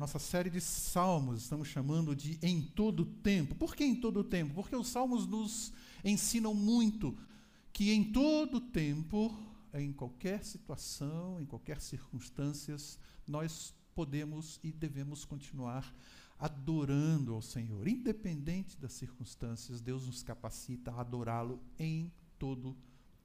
nossa 0.00 0.18
série 0.18 0.48
de 0.48 0.62
salmos, 0.62 1.42
estamos 1.42 1.68
chamando 1.68 2.16
de 2.16 2.38
Em 2.40 2.62
Todo 2.62 3.04
Tempo. 3.04 3.54
Por 3.54 3.76
que 3.76 3.84
em 3.84 3.94
todo 3.94 4.24
tempo? 4.24 4.54
Porque 4.54 4.74
os 4.74 4.88
salmos 4.88 5.26
nos 5.26 5.74
ensinam 6.02 6.54
muito 6.54 7.14
que 7.70 7.90
em 7.92 8.02
todo 8.10 8.62
tempo, 8.62 9.30
em 9.74 9.92
qualquer 9.92 10.42
situação, 10.42 11.38
em 11.38 11.44
qualquer 11.44 11.82
circunstâncias, 11.82 12.98
nós 13.28 13.74
podemos 13.94 14.58
e 14.64 14.72
devemos 14.72 15.26
continuar 15.26 15.94
adorando 16.38 17.34
ao 17.34 17.42
Senhor. 17.42 17.86
Independente 17.86 18.78
das 18.78 18.94
circunstâncias, 18.94 19.82
Deus 19.82 20.06
nos 20.06 20.22
capacita 20.22 20.90
a 20.92 21.02
adorá-lo 21.02 21.60
em 21.78 22.10
todo 22.38 22.74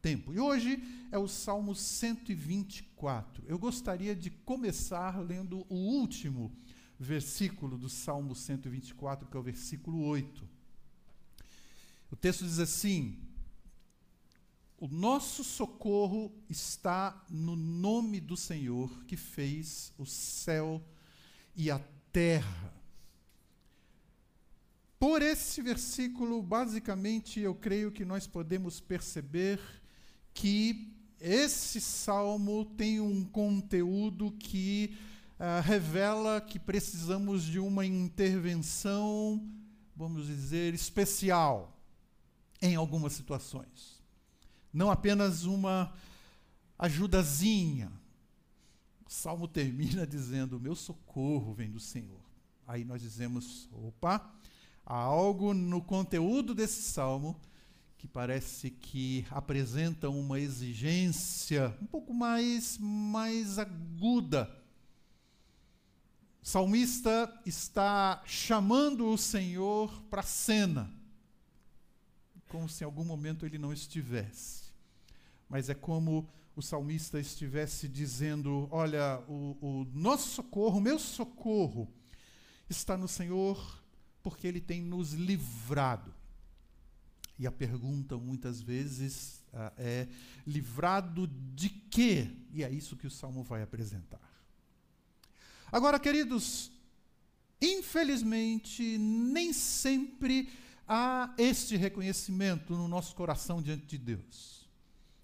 tempo. 0.01 0.33
E 0.33 0.39
hoje 0.42 0.83
é 1.10 1.18
o 1.18 1.28
Salmo 1.28 1.73
124. 1.73 3.46
Eu 3.47 3.57
gostaria 3.57 4.14
de 4.14 4.29
começar 4.29 5.19
lendo 5.19 5.65
o 5.69 5.75
último 5.75 6.51
versículo 7.04 7.77
do 7.77 7.89
Salmo 7.89 8.33
124, 8.33 9.27
que 9.27 9.35
é 9.35 9.39
o 9.39 9.43
versículo 9.43 10.04
8. 10.05 10.47
O 12.11 12.15
texto 12.15 12.45
diz 12.45 12.59
assim: 12.59 13.18
O 14.77 14.87
nosso 14.87 15.43
socorro 15.43 16.31
está 16.49 17.25
no 17.29 17.55
nome 17.55 18.19
do 18.19 18.37
Senhor 18.37 19.04
que 19.05 19.18
fez 19.18 19.93
o 19.97 20.05
céu 20.05 20.81
e 21.55 21.69
a 21.69 21.79
terra. 22.11 22.73
Por 24.97 25.21
esse 25.21 25.61
versículo, 25.61 26.41
basicamente, 26.41 27.39
eu 27.39 27.54
creio 27.54 27.91
que 27.91 28.05
nós 28.05 28.25
podemos 28.25 28.79
perceber 28.79 29.59
que 30.33 30.96
esse 31.19 31.82
salmo 31.82 32.66
tem 32.77 32.99
um 32.99 33.23
conteúdo 33.23 34.31
que 34.31 34.95
uh, 35.39 35.61
revela 35.61 36.41
que 36.41 36.59
precisamos 36.59 37.44
de 37.44 37.59
uma 37.59 37.86
intervenção, 37.86 39.42
vamos 39.95 40.27
dizer, 40.27 40.73
especial 40.73 41.77
em 42.61 42.75
algumas 42.75 43.14
situações. 43.14 44.03
Não 44.73 44.92
apenas 44.92 45.44
uma 45.44 45.94
ajudazinha. 46.77 47.92
O 49.05 49.11
salmo 49.11 49.47
termina 49.47 50.05
dizendo: 50.08 50.59
Meu 50.59 50.75
socorro 50.75 51.53
vem 51.53 51.72
do 51.72 51.80
Senhor. 51.80 52.20
Aí 52.67 52.83
nós 52.83 53.02
dizemos: 53.02 53.70
opa, 53.72 54.33
há 54.86 54.95
algo 54.95 55.53
no 55.53 55.81
conteúdo 55.81 56.53
desse 56.55 56.81
salmo 56.81 57.39
que 57.97 58.08
parece 58.08 58.70
que 58.70 59.25
apresenta 59.31 60.09
uma 60.09 60.39
exigência 60.39 61.75
um 61.81 61.86
pouco 61.86 62.14
mais, 62.14 62.77
mais 62.77 63.58
aguda. 63.58 64.64
O 66.45 66.47
salmista 66.47 67.41
está 67.43 68.21
chamando 68.23 69.07
o 69.07 69.17
Senhor 69.17 69.99
para 70.11 70.19
a 70.19 70.23
cena, 70.23 70.93
como 72.49 72.69
se 72.69 72.83
em 72.83 72.85
algum 72.85 73.03
momento 73.03 73.47
ele 73.47 73.57
não 73.57 73.73
estivesse. 73.73 74.65
Mas 75.49 75.69
é 75.71 75.73
como 75.73 76.29
o 76.55 76.61
salmista 76.61 77.19
estivesse 77.19 77.87
dizendo: 77.87 78.67
Olha, 78.69 79.23
o, 79.27 79.57
o 79.59 79.87
nosso 79.91 80.35
socorro, 80.35 80.77
o 80.77 80.81
meu 80.81 80.99
socorro, 80.99 81.91
está 82.69 82.95
no 82.95 83.07
Senhor 83.07 83.81
porque 84.21 84.45
Ele 84.45 84.61
tem 84.61 84.83
nos 84.83 85.13
livrado. 85.13 86.13
E 87.39 87.47
a 87.47 87.52
pergunta 87.52 88.19
muitas 88.19 88.61
vezes 88.61 89.43
uh, 89.52 89.73
é: 89.80 90.07
livrado 90.45 91.25
de 91.55 91.69
quê? 91.69 92.30
E 92.52 92.63
é 92.63 92.69
isso 92.69 92.95
que 92.95 93.07
o 93.07 93.11
salmo 93.11 93.41
vai 93.41 93.63
apresentar. 93.63 94.24
Agora, 95.71 95.99
queridos, 95.99 96.71
infelizmente, 97.61 98.98
nem 98.98 99.52
sempre 99.52 100.49
há 100.87 101.33
este 101.37 101.76
reconhecimento 101.76 102.73
no 102.73 102.87
nosso 102.87 103.15
coração 103.15 103.61
diante 103.61 103.86
de 103.86 103.98
Deus. 103.98 104.67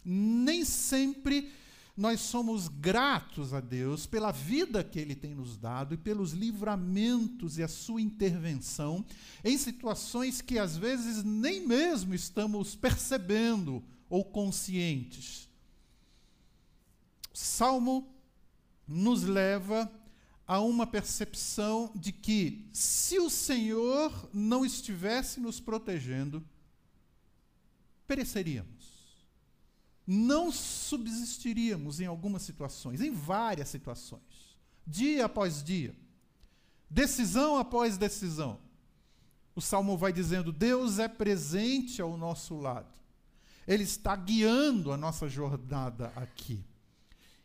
Nem 0.03 0.65
sempre 0.65 1.51
nós 1.95 2.21
somos 2.21 2.67
gratos 2.67 3.53
a 3.53 3.59
Deus 3.59 4.05
pela 4.05 4.31
vida 4.31 4.83
que 4.83 4.97
Ele 4.99 5.13
tem 5.13 5.35
nos 5.35 5.57
dado 5.57 5.93
e 5.93 5.97
pelos 5.97 6.31
livramentos 6.31 7.57
e 7.57 7.63
a 7.63 7.67
sua 7.67 8.01
intervenção 8.01 9.05
em 9.43 9.57
situações 9.57 10.41
que 10.41 10.57
às 10.57 10.77
vezes 10.77 11.23
nem 11.23 11.67
mesmo 11.67 12.15
estamos 12.15 12.75
percebendo 12.75 13.83
ou 14.09 14.23
conscientes. 14.23 15.49
O 17.33 17.37
Salmo 17.37 18.13
nos 18.87 19.23
leva 19.23 19.89
a 20.51 20.59
uma 20.59 20.85
percepção 20.85 21.91
de 21.95 22.11
que, 22.11 22.67
se 22.73 23.17
o 23.19 23.29
Senhor 23.29 24.29
não 24.33 24.65
estivesse 24.65 25.39
nos 25.39 25.61
protegendo, 25.61 26.43
pereceríamos 28.05 28.81
não 30.05 30.51
subsistiríamos 30.51 32.01
em 32.01 32.05
algumas 32.05 32.41
situações, 32.41 32.99
em 32.99 33.11
várias 33.11 33.69
situações, 33.69 34.57
dia 34.85 35.23
após 35.23 35.63
dia, 35.63 35.95
decisão 36.89 37.57
após 37.57 37.97
decisão. 37.97 38.59
O 39.55 39.61
salmo 39.61 39.97
vai 39.97 40.11
dizendo: 40.11 40.51
Deus 40.51 40.99
é 40.99 41.07
presente 41.07 42.01
ao 42.01 42.17
nosso 42.17 42.59
lado, 42.59 42.93
Ele 43.65 43.83
está 43.83 44.13
guiando 44.17 44.91
a 44.91 44.97
nossa 44.97 45.29
jornada 45.29 46.11
aqui. 46.13 46.61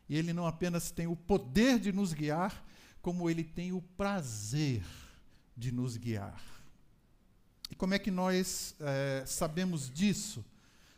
E 0.09 0.17
Ele 0.17 0.33
não 0.33 0.47
apenas 0.47 0.91
tem 0.91 1.07
o 1.07 1.15
poder 1.15 1.79
de 1.79 1.93
nos 1.93 2.13
guiar, 2.13 2.65
como 3.07 3.31
Ele 3.31 3.45
tem 3.45 3.73
o 3.73 3.81
prazer 3.81 4.85
de 5.57 5.71
nos 5.71 5.97
guiar. 5.97 6.43
E 7.71 7.75
como 7.77 7.95
é 7.95 8.01
que 8.01 8.11
nós 8.11 8.75
é, 8.81 9.23
sabemos 9.25 9.89
disso? 9.89 10.45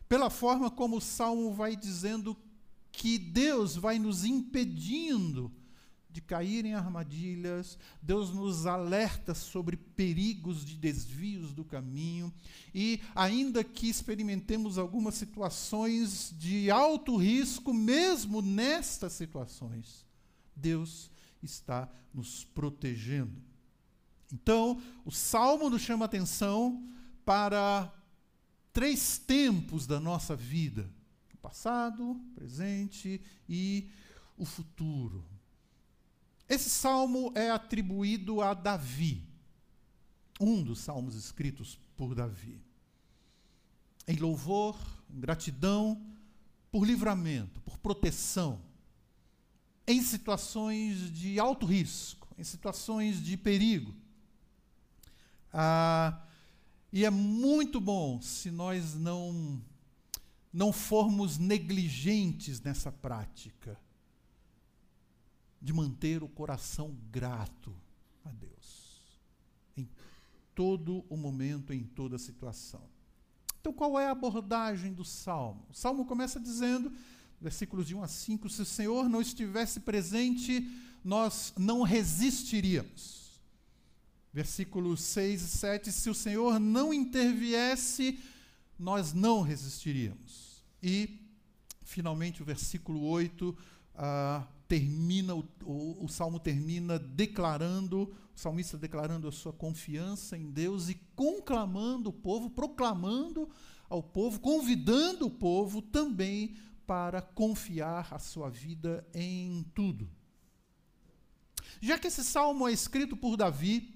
pela 0.08 0.30
forma 0.30 0.70
como 0.70 0.96
o 0.96 1.00
salmo 1.00 1.52
vai 1.52 1.76
dizendo 1.76 2.36
que 2.90 3.18
Deus 3.18 3.76
vai 3.76 3.98
nos 3.98 4.24
impedindo 4.24 5.52
de 6.10 6.22
cair 6.22 6.64
em 6.64 6.72
armadilhas, 6.72 7.78
Deus 8.00 8.32
nos 8.32 8.64
alerta 8.64 9.34
sobre 9.34 9.76
perigos 9.76 10.64
de 10.64 10.74
desvios 10.74 11.52
do 11.52 11.62
caminho, 11.62 12.32
e 12.74 13.00
ainda 13.14 13.62
que 13.62 13.88
experimentemos 13.88 14.78
algumas 14.78 15.14
situações 15.14 16.34
de 16.36 16.70
alto 16.70 17.16
risco, 17.16 17.74
mesmo 17.74 18.40
nestas 18.40 19.12
situações, 19.12 20.06
Deus 20.56 21.10
está 21.42 21.88
nos 22.12 22.44
protegendo. 22.44 23.42
Então, 24.32 24.80
o 25.04 25.10
salmo 25.10 25.70
nos 25.70 25.82
chama 25.82 26.04
atenção 26.04 26.86
para 27.24 27.92
três 28.72 29.18
tempos 29.18 29.86
da 29.86 29.98
nossa 29.98 30.36
vida: 30.36 30.90
o 31.32 31.36
passado, 31.38 32.12
o 32.12 32.34
presente 32.34 33.20
e 33.48 33.90
o 34.36 34.44
futuro. 34.44 35.24
Esse 36.48 36.70
salmo 36.70 37.32
é 37.34 37.50
atribuído 37.50 38.40
a 38.40 38.54
Davi, 38.54 39.22
um 40.40 40.62
dos 40.62 40.80
salmos 40.80 41.14
escritos 41.14 41.78
por 41.96 42.14
Davi. 42.14 42.62
Em 44.06 44.16
louvor, 44.16 44.78
em 45.10 45.20
gratidão 45.20 46.02
por 46.70 46.86
livramento, 46.86 47.60
por 47.60 47.78
proteção, 47.78 48.62
em 49.88 50.02
situações 50.02 51.10
de 51.10 51.40
alto 51.40 51.64
risco, 51.64 52.28
em 52.36 52.44
situações 52.44 53.24
de 53.24 53.38
perigo. 53.38 53.94
Ah, 55.50 56.22
e 56.92 57.06
é 57.06 57.10
muito 57.10 57.80
bom 57.80 58.20
se 58.20 58.50
nós 58.50 58.94
não 58.94 59.60
não 60.52 60.72
formos 60.72 61.38
negligentes 61.38 62.60
nessa 62.60 62.90
prática 62.90 63.78
de 65.60 65.72
manter 65.72 66.22
o 66.22 66.28
coração 66.28 66.96
grato 67.10 67.74
a 68.24 68.30
Deus 68.30 69.02
em 69.76 69.88
todo 70.54 71.04
o 71.08 71.16
momento, 71.16 71.72
em 71.72 71.84
toda 71.84 72.18
situação. 72.18 72.82
Então, 73.60 73.72
qual 73.72 73.98
é 73.98 74.06
a 74.06 74.12
abordagem 74.12 74.92
do 74.92 75.04
salmo? 75.04 75.64
O 75.70 75.74
salmo 75.74 76.04
começa 76.04 76.40
dizendo, 76.40 76.92
versículos 77.40 77.86
de 77.86 77.94
1 77.94 78.02
a 78.02 78.08
5, 78.08 78.48
se 78.48 78.62
o 78.62 78.66
Senhor 78.66 79.08
não 79.08 79.20
estivesse 79.20 79.80
presente, 79.80 80.68
nós 81.04 81.52
não 81.56 81.82
resistiríamos 81.82 83.18
versículos 84.32 85.00
6 85.00 85.42
e 85.42 85.48
7, 85.48 85.92
se 85.92 86.10
o 86.10 86.14
Senhor 86.14 86.60
não 86.60 86.94
interviesse, 86.94 88.18
nós 88.78 89.12
não 89.12 89.40
resistiríamos. 89.40 90.62
E, 90.82 91.18
finalmente, 91.82 92.40
o 92.40 92.44
versículo 92.44 93.02
8 93.02 93.56
ah, 93.96 94.46
termina, 94.68 95.34
o, 95.34 95.44
o, 95.64 96.04
o, 96.04 96.08
salmo 96.08 96.38
termina 96.38 96.98
declarando, 96.98 98.14
o 98.36 98.38
salmista 98.38 98.76
declarando 98.76 99.26
a 99.26 99.32
sua 99.32 99.52
confiança 99.52 100.36
em 100.36 100.50
Deus 100.50 100.88
e 100.88 100.94
conclamando 101.16 102.10
o 102.10 102.12
povo, 102.12 102.48
proclamando 102.48 103.48
ao 103.88 104.02
povo, 104.02 104.38
convidando 104.38 105.26
o 105.26 105.30
povo 105.30 105.82
também 105.82 106.54
para 106.88 107.20
confiar 107.20 108.14
a 108.14 108.18
sua 108.18 108.48
vida 108.48 109.06
em 109.12 109.62
tudo. 109.74 110.10
Já 111.82 111.98
que 111.98 112.06
esse 112.06 112.24
salmo 112.24 112.66
é 112.66 112.72
escrito 112.72 113.14
por 113.14 113.36
Davi, 113.36 113.94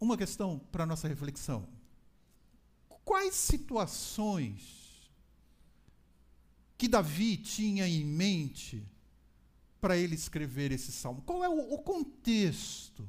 uma 0.00 0.16
questão 0.16 0.58
para 0.72 0.86
nossa 0.86 1.06
reflexão. 1.06 1.68
Quais 3.04 3.34
situações 3.34 5.12
que 6.78 6.88
Davi 6.88 7.36
tinha 7.36 7.86
em 7.86 8.02
mente 8.02 8.82
para 9.78 9.98
ele 9.98 10.14
escrever 10.14 10.72
esse 10.72 10.90
salmo? 10.90 11.20
Qual 11.20 11.44
é 11.44 11.50
o, 11.50 11.74
o 11.74 11.82
contexto 11.82 13.06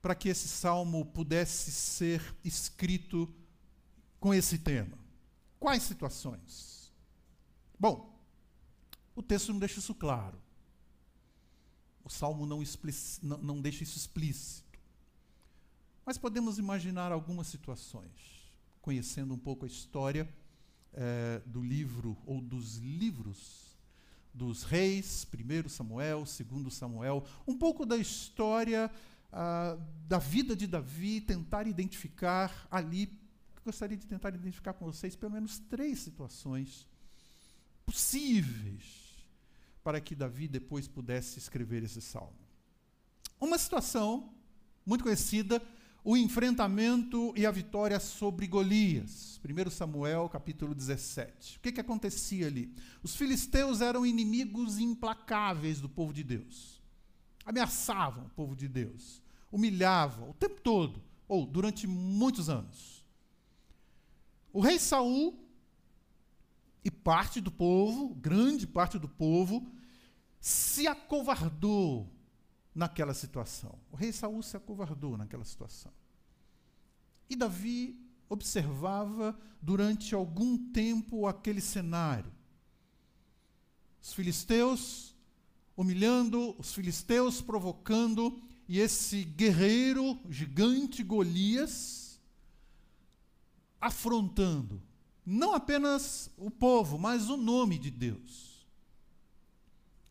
para 0.00 0.14
que 0.14 0.30
esse 0.30 0.48
salmo 0.48 1.04
pudesse 1.04 1.70
ser 1.70 2.22
escrito 2.42 3.30
com 4.18 4.32
esse 4.32 4.56
tema? 4.60 5.07
Quais 5.58 5.82
situações? 5.82 6.92
Bom, 7.78 8.18
o 9.14 9.22
texto 9.22 9.52
não 9.52 9.58
deixa 9.58 9.78
isso 9.78 9.94
claro. 9.94 10.40
O 12.04 12.10
salmo 12.10 12.46
não, 12.46 12.62
não, 13.22 13.38
não 13.38 13.60
deixa 13.60 13.82
isso 13.82 13.98
explícito. 13.98 14.78
Mas 16.04 16.16
podemos 16.16 16.58
imaginar 16.58 17.12
algumas 17.12 17.48
situações, 17.48 18.52
conhecendo 18.80 19.34
um 19.34 19.38
pouco 19.38 19.64
a 19.64 19.68
história 19.68 20.28
é, 20.92 21.42
do 21.44 21.60
livro 21.60 22.16
ou 22.24 22.40
dos 22.40 22.76
livros 22.76 23.76
dos 24.32 24.62
reis, 24.62 25.26
1 25.26 25.68
Samuel, 25.68 26.24
2 26.24 26.72
Samuel, 26.72 27.24
um 27.46 27.58
pouco 27.58 27.84
da 27.84 27.96
história 27.96 28.90
ah, 29.32 29.76
da 30.06 30.18
vida 30.18 30.56
de 30.56 30.66
Davi, 30.66 31.20
tentar 31.20 31.66
identificar 31.66 32.66
ali, 32.70 33.06
gostaria 33.68 33.98
de 33.98 34.06
tentar 34.06 34.34
identificar 34.34 34.72
com 34.72 34.86
vocês 34.86 35.14
pelo 35.14 35.32
menos 35.32 35.58
três 35.58 35.98
situações 35.98 36.88
possíveis 37.84 38.82
para 39.84 40.00
que 40.00 40.14
Davi 40.14 40.48
depois 40.48 40.88
pudesse 40.88 41.38
escrever 41.38 41.82
esse 41.82 42.00
salmo. 42.00 42.38
Uma 43.38 43.58
situação 43.58 44.32
muito 44.86 45.04
conhecida, 45.04 45.62
o 46.02 46.16
enfrentamento 46.16 47.34
e 47.36 47.44
a 47.44 47.50
vitória 47.50 48.00
sobre 48.00 48.46
Golias. 48.46 49.38
1 49.44 49.70
Samuel, 49.70 50.30
capítulo 50.30 50.74
17. 50.74 51.58
O 51.58 51.60
que, 51.60 51.72
que 51.72 51.80
acontecia 51.82 52.46
ali? 52.46 52.74
Os 53.02 53.16
filisteus 53.16 53.82
eram 53.82 54.06
inimigos 54.06 54.78
implacáveis 54.78 55.78
do 55.78 55.90
povo 55.90 56.14
de 56.14 56.24
Deus. 56.24 56.80
Ameaçavam 57.44 58.24
o 58.24 58.30
povo 58.30 58.56
de 58.56 58.66
Deus. 58.66 59.22
Humilhavam 59.52 60.30
o 60.30 60.34
tempo 60.34 60.58
todo, 60.62 61.02
ou 61.28 61.44
durante 61.44 61.86
muitos 61.86 62.48
anos. 62.48 62.97
O 64.52 64.60
rei 64.60 64.78
Saul 64.78 65.38
e 66.84 66.90
parte 66.90 67.40
do 67.40 67.50
povo, 67.50 68.14
grande 68.14 68.66
parte 68.66 68.98
do 68.98 69.08
povo, 69.08 69.66
se 70.40 70.86
acovardou 70.86 72.10
naquela 72.74 73.12
situação. 73.12 73.78
O 73.90 73.96
rei 73.96 74.12
Saul 74.12 74.42
se 74.42 74.56
acovardou 74.56 75.16
naquela 75.16 75.44
situação. 75.44 75.92
E 77.28 77.36
Davi 77.36 77.98
observava 78.28 79.38
durante 79.60 80.14
algum 80.14 80.56
tempo 80.70 81.26
aquele 81.26 81.60
cenário. 81.60 82.32
Os 84.00 84.12
filisteus 84.12 85.14
humilhando, 85.76 86.56
os 86.58 86.74
filisteus 86.74 87.40
provocando, 87.40 88.40
e 88.68 88.80
esse 88.80 89.24
guerreiro 89.24 90.18
gigante 90.28 91.02
Golias 91.02 91.97
afrontando 93.80 94.82
não 95.30 95.52
apenas 95.52 96.30
o 96.38 96.50
povo, 96.50 96.96
mas 96.96 97.28
o 97.28 97.36
nome 97.36 97.78
de 97.78 97.90
Deus. 97.90 98.66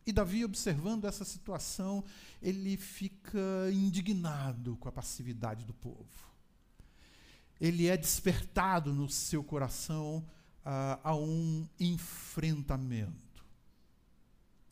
E 0.05 0.13
Davi, 0.13 0.45
observando 0.45 1.05
essa 1.05 1.25
situação, 1.25 2.03
ele 2.39 2.77
fica 2.77 3.39
indignado 3.73 4.77
com 4.77 4.87
a 4.87 4.91
passividade 4.91 5.65
do 5.65 5.73
povo. 5.73 6.05
Ele 7.59 7.87
é 7.87 7.97
despertado 7.97 8.93
no 8.93 9.09
seu 9.09 9.43
coração 9.43 10.23
uh, 10.59 11.01
a 11.03 11.15
um 11.15 11.67
enfrentamento. 11.79 13.43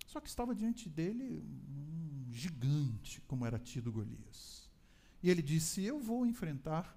Só 0.05 0.21
que 0.21 0.29
estava 0.29 0.53
diante 0.53 0.87
dele 0.87 1.43
um 1.67 2.31
gigante, 2.31 3.19
como 3.21 3.47
era 3.47 3.57
tido 3.57 3.91
Golias. 3.91 4.69
E 5.23 5.29
ele 5.31 5.41
disse: 5.41 5.83
Eu 5.83 5.99
vou 5.99 6.23
enfrentar 6.23 6.95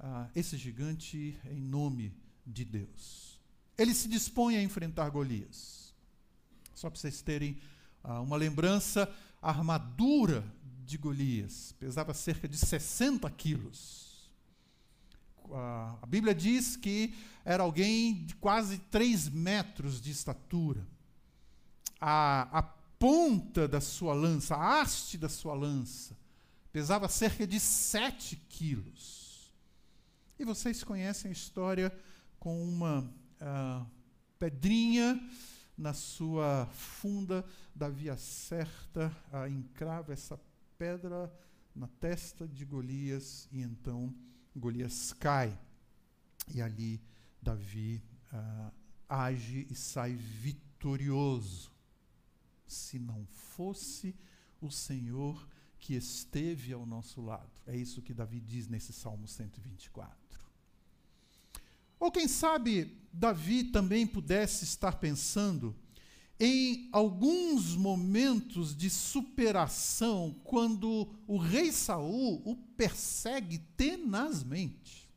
uh, 0.00 0.30
esse 0.34 0.56
gigante 0.56 1.38
em 1.44 1.60
nome 1.60 2.10
de 2.10 2.26
de 2.46 2.64
Deus. 2.64 3.40
Ele 3.76 3.92
se 3.92 4.08
dispõe 4.08 4.56
a 4.56 4.62
enfrentar 4.62 5.10
Golias. 5.10 5.92
Só 6.72 6.88
para 6.88 6.98
vocês 6.98 7.20
terem 7.20 7.58
uh, 8.04 8.22
uma 8.22 8.36
lembrança, 8.36 9.12
a 9.42 9.50
armadura 9.50 10.44
de 10.84 10.96
Golias 10.96 11.74
pesava 11.80 12.14
cerca 12.14 12.46
de 12.46 12.56
60 12.56 13.28
quilos. 13.32 14.30
Uh, 15.44 15.98
a 16.00 16.06
Bíblia 16.06 16.34
diz 16.34 16.76
que 16.76 17.14
era 17.44 17.62
alguém 17.62 18.24
de 18.24 18.34
quase 18.36 18.78
3 18.78 19.28
metros 19.30 20.00
de 20.00 20.10
estatura. 20.10 20.86
A, 22.00 22.58
a 22.58 22.62
ponta 22.62 23.66
da 23.66 23.80
sua 23.80 24.14
lança, 24.14 24.54
a 24.54 24.80
haste 24.80 25.18
da 25.18 25.28
sua 25.28 25.54
lança, 25.54 26.16
pesava 26.72 27.08
cerca 27.08 27.46
de 27.46 27.58
7 27.58 28.36
quilos. 28.48 29.25
E 30.38 30.44
vocês 30.44 30.84
conhecem 30.84 31.30
a 31.30 31.32
história 31.32 31.90
com 32.38 32.62
uma 32.62 33.00
uh, 33.00 33.86
pedrinha 34.38 35.18
na 35.76 35.94
sua 35.94 36.66
funda, 36.72 37.44
Davi 37.74 38.10
acerta, 38.10 39.14
uh, 39.32 39.46
encrava 39.48 40.12
essa 40.12 40.38
pedra 40.76 41.32
na 41.74 41.86
testa 41.86 42.46
de 42.46 42.64
Golias 42.66 43.48
e 43.50 43.62
então 43.62 44.14
Golias 44.54 45.14
cai. 45.14 45.58
E 46.54 46.60
ali 46.60 47.00
Davi 47.40 48.02
uh, 48.32 48.72
age 49.08 49.66
e 49.70 49.74
sai 49.74 50.14
vitorioso. 50.14 51.72
Se 52.66 52.98
não 52.98 53.24
fosse 53.26 54.14
o 54.60 54.70
Senhor 54.70 55.48
que 55.78 55.94
esteve 55.94 56.72
ao 56.72 56.84
nosso 56.84 57.22
lado. 57.22 57.50
É 57.66 57.76
isso 57.76 58.02
que 58.02 58.12
Davi 58.12 58.40
diz 58.40 58.66
nesse 58.66 58.92
Salmo 58.92 59.26
124. 59.26 60.25
Ou 61.98 62.10
quem 62.10 62.28
sabe 62.28 62.96
Davi 63.12 63.64
também 63.64 64.06
pudesse 64.06 64.64
estar 64.64 64.96
pensando 64.96 65.74
em 66.38 66.88
alguns 66.92 67.74
momentos 67.74 68.76
de 68.76 68.90
superação 68.90 70.38
quando 70.44 71.08
o 71.26 71.38
rei 71.38 71.72
Saul 71.72 72.42
o 72.44 72.54
persegue 72.54 73.58
tenazmente. 73.76 75.10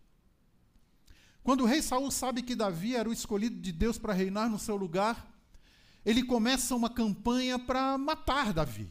Quando 1.44 1.62
o 1.62 1.66
rei 1.66 1.82
Saul 1.82 2.10
sabe 2.10 2.42
que 2.42 2.56
Davi 2.56 2.96
era 2.96 3.10
o 3.10 3.14
escolhido 3.14 3.60
de 3.60 3.72
Deus 3.72 3.98
para 3.98 4.14
reinar 4.14 4.50
no 4.50 4.60
seu 4.60 4.78
lugar, 4.78 5.30
ele 6.06 6.24
começa 6.24 6.76
uma 6.76 6.90
campanha 6.90 7.60
para 7.60 7.98
matar 7.98 8.54
Davi. 8.54 8.90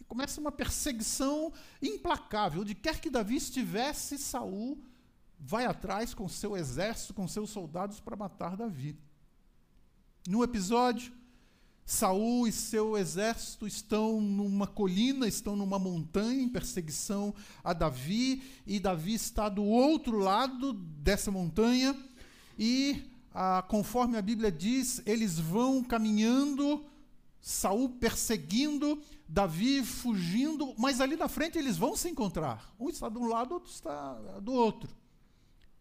E 0.00 0.04
começa 0.04 0.40
uma 0.40 0.52
perseguição 0.52 1.52
implacável. 1.82 2.62
Onde 2.62 2.74
quer 2.74 2.98
que 2.98 3.10
Davi 3.10 3.36
estivesse, 3.36 4.16
Saul 4.16 4.82
vai 5.40 5.64
atrás 5.64 6.12
com 6.12 6.28
seu 6.28 6.56
exército, 6.56 7.14
com 7.14 7.26
seus 7.26 7.50
soldados 7.50 7.98
para 7.98 8.16
matar 8.16 8.56
Davi. 8.56 8.96
No 10.28 10.44
episódio, 10.44 11.12
Saul 11.84 12.46
e 12.46 12.52
seu 12.52 12.96
exército 12.96 13.66
estão 13.66 14.20
numa 14.20 14.66
colina, 14.66 15.26
estão 15.26 15.56
numa 15.56 15.78
montanha 15.78 16.42
em 16.42 16.48
perseguição 16.48 17.34
a 17.64 17.72
Davi, 17.72 18.42
e 18.66 18.78
Davi 18.78 19.14
está 19.14 19.48
do 19.48 19.64
outro 19.64 20.18
lado 20.18 20.74
dessa 20.74 21.30
montanha, 21.30 21.96
e 22.58 23.02
ah, 23.34 23.64
conforme 23.66 24.18
a 24.18 24.22
Bíblia 24.22 24.52
diz, 24.52 25.02
eles 25.06 25.38
vão 25.38 25.82
caminhando, 25.82 26.84
Saul 27.40 27.88
perseguindo, 27.88 29.02
Davi 29.26 29.82
fugindo, 29.82 30.74
mas 30.76 31.00
ali 31.00 31.16
na 31.16 31.28
frente 31.28 31.56
eles 31.56 31.78
vão 31.78 31.96
se 31.96 32.10
encontrar. 32.10 32.74
Um 32.78 32.90
está 32.90 33.08
de 33.08 33.16
um 33.16 33.26
lado, 33.26 33.54
outro 33.54 33.70
está 33.70 34.14
do 34.40 34.52
outro 34.52 35.00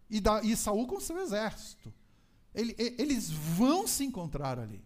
e, 0.09 0.19
da, 0.19 0.41
e 0.41 0.55
Saul 0.55 0.87
com 0.87 0.99
seu 0.99 1.19
exército. 1.19 1.93
Ele, 2.53 2.75
eles 2.77 3.29
vão 3.29 3.87
se 3.87 4.03
encontrar 4.03 4.59
ali. 4.59 4.83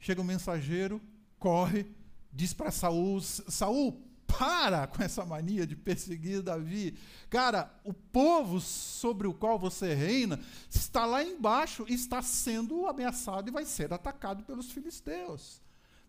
Chega 0.00 0.20
um 0.20 0.24
mensageiro, 0.24 1.00
corre, 1.38 1.86
diz 2.32 2.52
para 2.52 2.70
Saul: 2.70 3.20
Saul, 3.20 4.06
para 4.26 4.86
com 4.86 5.02
essa 5.02 5.24
mania 5.24 5.66
de 5.66 5.76
perseguir 5.76 6.42
Davi. 6.42 6.98
Cara, 7.30 7.72
o 7.84 7.92
povo 7.92 8.60
sobre 8.60 9.26
o 9.26 9.34
qual 9.34 9.58
você 9.58 9.94
reina 9.94 10.40
está 10.68 11.06
lá 11.06 11.22
embaixo 11.22 11.86
está 11.88 12.20
sendo 12.20 12.86
ameaçado 12.86 13.48
e 13.48 13.52
vai 13.52 13.64
ser 13.64 13.92
atacado 13.92 14.44
pelos 14.44 14.70
filisteus. 14.70 15.62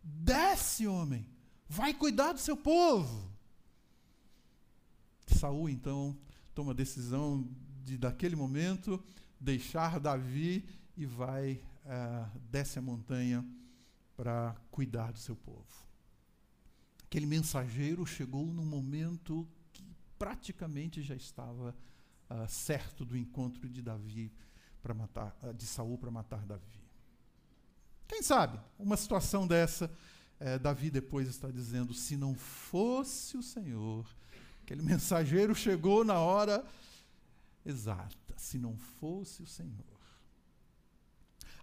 Desce, 0.04 0.88
homem, 0.88 1.28
vai 1.68 1.94
cuidar 1.94 2.34
do 2.34 2.40
seu 2.40 2.58
povo. 2.58 3.32
Saul 5.28 5.70
então 5.70 6.18
toma 6.58 6.72
a 6.72 6.76
decisão 6.76 7.48
de, 7.86 8.00
daquele 8.00 8.36
momento, 8.36 9.00
deixar 9.40 10.00
Davi 10.00 10.68
e 10.98 11.06
vai 11.06 11.62
uh, 11.86 12.40
desce 12.50 12.80
a 12.80 12.82
montanha 12.82 13.48
para 14.16 14.56
cuidar 14.72 15.14
do 15.14 15.20
seu 15.20 15.36
povo. 15.36 15.88
Aquele 17.04 17.28
mensageiro 17.28 18.04
chegou 18.08 18.44
num 18.44 18.66
momento 18.66 19.48
que 19.72 19.86
praticamente 20.18 21.04
já 21.04 21.14
estava 21.14 21.76
uh, 22.28 22.50
certo 22.50 23.06
do 23.06 23.16
encontro 23.16 23.70
de 23.70 23.84
Davi 23.84 24.34
para 24.82 24.96
matar, 24.96 25.38
uh, 25.44 25.54
de 25.54 25.68
Saul 25.68 25.96
para 25.96 26.10
matar 26.10 26.44
Davi. 26.44 26.82
Quem 28.08 28.24
sabe 28.24 28.60
uma 28.80 28.98
situação 28.98 29.46
dessa, 29.46 29.92
eh, 30.40 30.58
Davi 30.58 30.90
depois 30.90 31.28
está 31.28 31.52
dizendo: 31.52 31.94
se 31.94 32.16
não 32.16 32.34
fosse 32.34 33.38
o 33.38 33.44
Senhor, 33.44 34.08
aquele 34.68 34.82
mensageiro 34.84 35.56
chegou 35.56 36.04
na 36.04 36.20
hora 36.20 36.62
exata, 37.66 38.34
se 38.36 38.58
não 38.58 38.76
fosse 39.00 39.42
o 39.42 39.48
Senhor. 39.48 39.72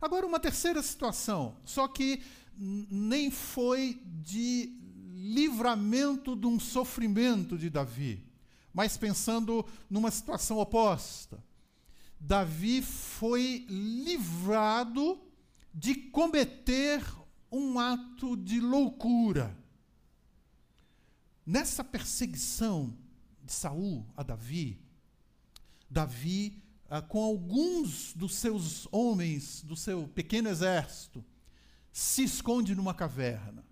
Agora, 0.01 0.27
uma 0.27 0.41
terceira 0.41 0.83
situação, 0.83 1.55
só 1.67 1.87
que 1.87 2.23
nem 2.57 3.31
foi 3.31 4.01
de 4.07 4.73
livramento 5.13 6.35
de 6.35 6.47
um 6.47 6.59
sofrimento 6.59 7.59
de 7.59 7.69
Davi, 7.69 8.27
mas 8.73 8.97
pensando 8.97 9.67
numa 9.91 10.11
situação 10.11 10.57
oposta. 10.57 11.45
Davi 12.19 12.81
foi 12.81 13.67
livrado 13.69 15.21
de 15.75 15.95
cometer 15.95 17.05
um 17.53 17.79
ato 17.79 18.35
de 18.35 18.61
loucura. 18.61 19.55
Nessa 21.47 21.85
perseguição 21.85 22.97
de 23.43 23.53
Saul 23.53 24.07
a 24.17 24.23
Davi, 24.23 24.81
Davi, 25.91 26.63
ah, 26.89 27.03
com 27.03 27.23
alguns 27.23 28.15
dos 28.15 28.35
seus 28.35 28.89
homens, 28.91 29.63
do 29.63 29.77
seu 29.77 30.09
pequeno 30.09 30.49
exército, 30.49 31.25
se 31.93 32.25
esconde 32.25 32.75
numa 32.75 32.95
caverna. 32.95 33.65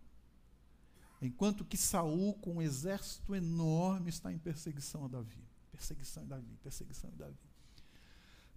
Enquanto 1.20 1.64
que 1.64 1.76
Saul, 1.76 2.34
com 2.34 2.54
um 2.54 2.62
exército 2.62 3.34
enorme, 3.34 4.10
está 4.10 4.32
em 4.32 4.38
perseguição 4.38 5.04
a 5.04 5.08
Davi. 5.08 5.42
Perseguição 5.70 6.24
a 6.24 6.26
Davi, 6.26 6.58
perseguição 6.62 7.10
a 7.14 7.16
Davi. 7.16 7.38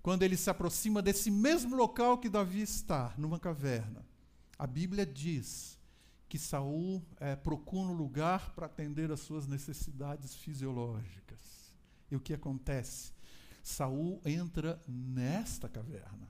Quando 0.01 0.23
ele 0.23 0.35
se 0.35 0.49
aproxima 0.49 1.01
desse 1.01 1.31
mesmo 1.31 1.75
local 1.75 2.17
que 2.17 2.29
Davi 2.29 2.61
está, 2.61 3.13
numa 3.17 3.39
caverna, 3.39 4.05
a 4.57 4.67
Bíblia 4.67 5.05
diz 5.05 5.79
que 6.35 6.39
Saul 6.39 7.01
é, 7.17 7.33
procura 7.33 7.93
um 7.93 7.95
lugar 7.95 8.53
para 8.53 8.65
atender 8.65 9.09
às 9.09 9.21
suas 9.21 9.47
necessidades 9.47 10.35
fisiológicas. 10.35 11.39
E 12.11 12.15
o 12.17 12.19
que 12.19 12.33
acontece? 12.33 13.13
Saul 13.63 14.19
entra 14.25 14.77
nesta 14.85 15.69
caverna. 15.69 16.29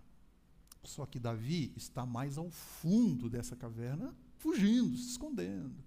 Só 0.83 1.07
que 1.07 1.19
Davi 1.19 1.73
está 1.75 2.05
mais 2.05 2.37
ao 2.37 2.51
fundo 2.51 3.27
dessa 3.31 3.55
caverna, 3.55 4.15
fugindo, 4.37 4.95
se 4.95 5.09
escondendo. 5.09 5.83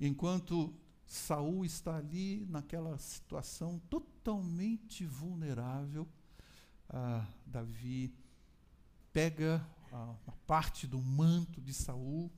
Enquanto 0.00 0.72
Saul 1.04 1.64
está 1.64 1.96
ali 1.96 2.46
naquela 2.48 2.96
situação 2.98 3.80
totalmente 3.90 5.04
vulnerável, 5.04 6.06
ah, 6.88 7.26
Davi 7.44 8.14
pega 9.12 9.66
a, 9.90 10.14
uma 10.24 10.36
parte 10.46 10.86
do 10.86 11.00
manto 11.00 11.60
de 11.60 11.74
Saul, 11.74 12.30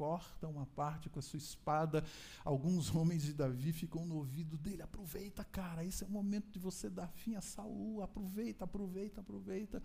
corta 0.00 0.48
uma 0.48 0.64
parte 0.64 1.10
com 1.10 1.18
a 1.18 1.22
sua 1.22 1.36
espada. 1.36 2.02
Alguns 2.42 2.88
homens 2.96 3.22
de 3.22 3.34
Davi 3.34 3.70
ficam 3.70 4.06
no 4.06 4.16
ouvido 4.16 4.56
dele: 4.56 4.80
aproveita, 4.80 5.44
cara, 5.44 5.84
esse 5.84 6.02
é 6.02 6.06
o 6.06 6.10
momento 6.10 6.50
de 6.50 6.58
você 6.58 6.88
dar 6.88 7.08
fim 7.08 7.34
a 7.34 7.42
Saul. 7.42 8.02
Aproveita, 8.02 8.64
aproveita, 8.64 9.20
aproveita. 9.20 9.82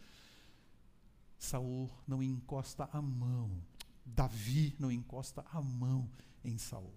Saul 1.38 1.92
não 2.08 2.24
encosta 2.24 2.90
a 2.94 3.02
mão. 3.02 3.62
Davi 4.06 4.74
não 4.80 4.90
encosta 4.90 5.46
a 5.52 5.62
mão 5.62 6.10
em 6.46 6.58
Saul. 6.58 6.96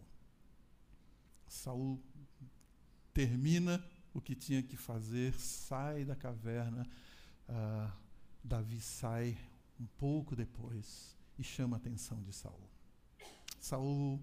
Saul 1.48 2.00
termina 3.12 3.84
o 4.14 4.20
que 4.20 4.36
tinha 4.36 4.62
que 4.62 4.76
fazer, 4.76 5.34
sai 5.34 6.04
da 6.04 6.14
caverna. 6.14 6.88
Uh, 7.48 7.90
Davi 8.44 8.80
sai 8.80 9.36
um 9.80 9.86
pouco 9.86 10.36
depois 10.36 11.16
e 11.36 11.42
chama 11.42 11.76
a 11.76 11.78
atenção 11.78 12.22
de 12.22 12.32
Saul. 12.32 12.77
Saul, 13.60 14.20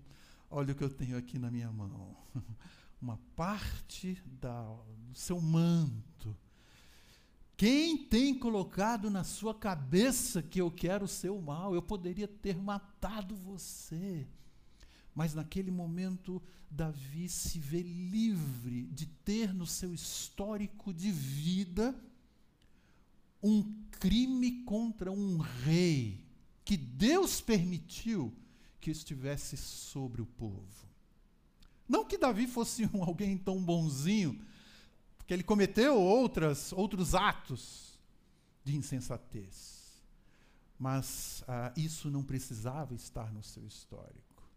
olha 0.49 0.73
o 0.73 0.75
que 0.75 0.83
eu 0.83 0.89
tenho 0.89 1.17
aqui 1.17 1.37
na 1.37 1.51
minha 1.51 1.71
mão. 1.71 2.15
Uma 3.01 3.19
parte 3.35 4.21
da, 4.39 4.63
do 5.07 5.13
seu 5.13 5.39
manto. 5.39 6.35
Quem 7.57 7.97
tem 7.97 8.37
colocado 8.37 9.09
na 9.09 9.23
sua 9.23 9.53
cabeça 9.53 10.41
que 10.41 10.59
eu 10.59 10.69
quero 10.69 11.05
o 11.05 11.09
seu 11.09 11.39
mal? 11.41 11.73
Eu 11.73 11.81
poderia 11.81 12.27
ter 12.27 12.57
matado 12.57 13.35
você. 13.35 14.27
Mas 15.13 15.33
naquele 15.33 15.71
momento, 15.71 16.41
Davi 16.69 17.29
se 17.29 17.57
vê 17.57 17.81
livre 17.81 18.87
de 18.87 19.05
ter 19.05 19.53
no 19.53 19.65
seu 19.65 19.93
histórico 19.93 20.93
de 20.93 21.09
vida 21.11 21.95
um 23.41 23.63
crime 23.91 24.63
contra 24.63 25.11
um 25.11 25.37
rei 25.37 26.25
que 26.65 26.75
Deus 26.75 27.39
permitiu 27.39 28.35
que 28.85 28.91
estivesse 28.91 29.57
sobre 29.57 30.21
o 30.21 30.27
povo. 30.27 30.87
Não 31.89 32.05
que 32.05 32.19
Davi 32.19 32.45
fosse 32.45 32.87
um 32.93 33.03
alguém 33.03 33.35
tão 33.35 33.59
bonzinho, 33.59 34.39
porque 35.17 35.33
ele 35.33 35.41
cometeu 35.41 35.99
outras, 35.99 36.71
outros 36.71 37.15
atos 37.15 37.97
de 38.63 38.75
insensatez. 38.75 40.03
Mas 40.77 41.43
ah, 41.47 41.73
isso 41.75 42.11
não 42.11 42.23
precisava 42.23 42.93
estar 42.93 43.33
no 43.33 43.41
seu 43.41 43.65
histórico. 43.65 44.47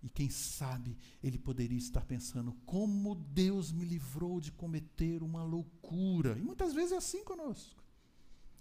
E 0.00 0.08
quem 0.08 0.30
sabe 0.30 0.96
ele 1.20 1.36
poderia 1.36 1.76
estar 1.76 2.04
pensando: 2.04 2.52
como 2.64 3.16
Deus 3.16 3.72
me 3.72 3.84
livrou 3.84 4.40
de 4.40 4.52
cometer 4.52 5.24
uma 5.24 5.42
loucura. 5.42 6.38
E 6.38 6.42
muitas 6.42 6.72
vezes 6.72 6.92
é 6.92 6.98
assim 6.98 7.24
conosco. 7.24 7.82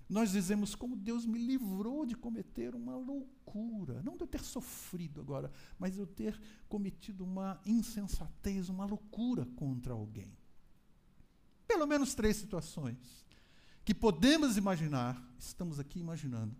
Nós 0.08 0.32
dizemos 0.32 0.76
como 0.76 0.96
Deus 0.96 1.26
me 1.26 1.40
livrou 1.40 2.06
de 2.06 2.16
cometer 2.16 2.76
uma 2.76 2.96
loucura. 2.96 4.04
Não 4.04 4.16
de 4.16 4.24
eu 4.24 4.28
ter 4.28 4.42
sofrido 4.42 5.20
agora, 5.20 5.52
mas 5.80 5.94
de 5.94 6.00
eu 6.00 6.06
ter 6.06 6.40
cometido 6.70 7.24
uma 7.24 7.60
insensatez, 7.66 8.70
uma 8.70 8.86
loucura 8.86 9.46
contra 9.56 9.94
alguém. 9.94 10.38
Pelo 11.68 11.88
menos 11.88 12.14
três 12.14 12.38
situações 12.38 13.26
que 13.84 13.94
podemos 13.94 14.58
imaginar, 14.58 15.22
estamos 15.40 15.80
aqui 15.80 16.00
imaginando, 16.00 16.56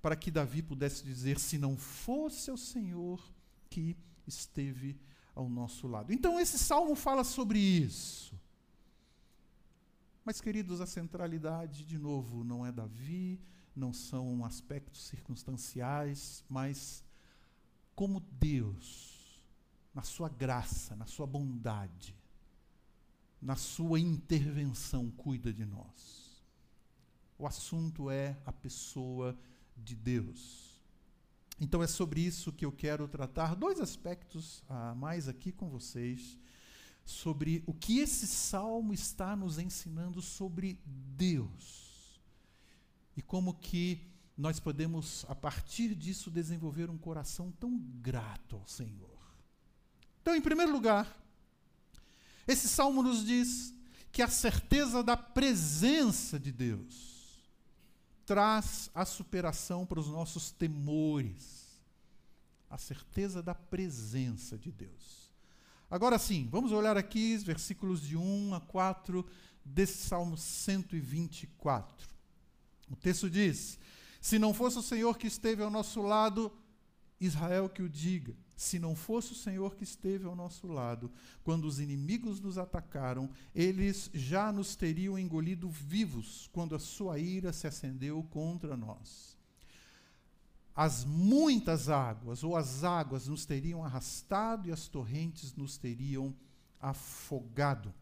para 0.00 0.16
que 0.16 0.30
Davi 0.30 0.62
pudesse 0.62 1.04
dizer: 1.04 1.38
se 1.38 1.58
não 1.58 1.76
fosse 1.76 2.50
o 2.50 2.56
Senhor 2.56 3.20
que 3.70 3.96
esteve 4.26 4.98
ao 5.34 5.48
nosso 5.48 5.86
lado. 5.86 6.12
Então, 6.12 6.38
esse 6.38 6.58
salmo 6.58 6.94
fala 6.94 7.24
sobre 7.24 7.58
isso. 7.58 8.38
Mas, 10.24 10.40
queridos, 10.40 10.80
a 10.80 10.86
centralidade, 10.86 11.84
de 11.84 11.98
novo, 11.98 12.44
não 12.44 12.64
é 12.64 12.70
Davi, 12.70 13.40
não 13.74 13.92
são 13.92 14.44
aspectos 14.44 15.04
circunstanciais, 15.06 16.44
mas 16.48 17.04
como 17.94 18.20
Deus, 18.20 19.42
na 19.92 20.02
sua 20.02 20.28
graça, 20.28 20.94
na 20.94 21.06
sua 21.06 21.26
bondade, 21.26 22.16
na 23.40 23.56
sua 23.56 23.98
intervenção, 23.98 25.10
cuida 25.10 25.52
de 25.52 25.64
nós. 25.64 26.44
O 27.36 27.46
assunto 27.46 28.08
é 28.08 28.38
a 28.46 28.52
pessoa 28.52 29.36
de 29.76 29.96
Deus. 29.96 30.80
Então 31.60 31.82
é 31.82 31.86
sobre 31.88 32.20
isso 32.20 32.52
que 32.52 32.64
eu 32.64 32.70
quero 32.70 33.08
tratar 33.08 33.56
dois 33.56 33.80
aspectos 33.80 34.62
a 34.68 34.94
mais 34.94 35.26
aqui 35.28 35.50
com 35.50 35.68
vocês 35.68 36.38
sobre 37.04 37.62
o 37.66 37.74
que 37.74 37.98
esse 37.98 38.26
salmo 38.26 38.92
está 38.92 39.34
nos 39.34 39.58
ensinando 39.58 40.22
sobre 40.22 40.78
Deus. 40.84 42.20
E 43.16 43.22
como 43.22 43.54
que 43.54 44.06
nós 44.36 44.58
podemos, 44.58 45.26
a 45.28 45.34
partir 45.34 45.94
disso, 45.94 46.30
desenvolver 46.30 46.88
um 46.88 46.98
coração 46.98 47.52
tão 47.52 47.78
grato 47.78 48.56
ao 48.56 48.66
Senhor. 48.66 49.20
Então, 50.20 50.34
em 50.34 50.40
primeiro 50.40 50.72
lugar, 50.72 51.20
esse 52.46 52.68
salmo 52.68 53.02
nos 53.02 53.24
diz 53.24 53.74
que 54.10 54.22
a 54.22 54.28
certeza 54.28 55.02
da 55.02 55.16
presença 55.16 56.38
de 56.38 56.52
Deus 56.52 57.12
traz 58.24 58.90
a 58.94 59.04
superação 59.04 59.84
para 59.84 60.00
os 60.00 60.08
nossos 60.08 60.50
temores. 60.50 61.62
A 62.70 62.78
certeza 62.78 63.42
da 63.42 63.54
presença 63.54 64.56
de 64.56 64.72
Deus. 64.72 65.21
Agora 65.92 66.18
sim, 66.18 66.48
vamos 66.50 66.72
olhar 66.72 66.96
aqui 66.96 67.34
os 67.36 67.42
versículos 67.42 68.00
de 68.00 68.16
1 68.16 68.54
a 68.54 68.60
4 68.62 69.26
desse 69.62 70.08
Salmo 70.08 70.38
124. 70.38 72.08
O 72.90 72.96
texto 72.96 73.28
diz: 73.28 73.78
Se 74.18 74.38
não 74.38 74.54
fosse 74.54 74.78
o 74.78 74.82
Senhor 74.82 75.18
que 75.18 75.26
esteve 75.26 75.62
ao 75.62 75.68
nosso 75.68 76.00
lado, 76.00 76.50
Israel 77.20 77.68
que 77.68 77.82
o 77.82 77.90
diga. 77.90 78.34
Se 78.56 78.78
não 78.78 78.96
fosse 78.96 79.32
o 79.32 79.36
Senhor 79.36 79.76
que 79.76 79.84
esteve 79.84 80.24
ao 80.24 80.34
nosso 80.34 80.66
lado, 80.66 81.12
quando 81.44 81.66
os 81.66 81.78
inimigos 81.78 82.40
nos 82.40 82.56
atacaram, 82.56 83.28
eles 83.54 84.08
já 84.14 84.50
nos 84.50 84.74
teriam 84.74 85.18
engolido 85.18 85.68
vivos 85.68 86.48
quando 86.54 86.74
a 86.74 86.78
sua 86.78 87.18
ira 87.18 87.52
se 87.52 87.66
acendeu 87.66 88.22
contra 88.30 88.78
nós. 88.78 89.31
As 90.74 91.04
muitas 91.04 91.88
águas, 91.88 92.42
ou 92.42 92.56
as 92.56 92.82
águas 92.82 93.28
nos 93.28 93.44
teriam 93.44 93.84
arrastado 93.84 94.68
e 94.68 94.72
as 94.72 94.88
torrentes 94.88 95.54
nos 95.54 95.76
teriam 95.76 96.34
afogado. 96.80 97.94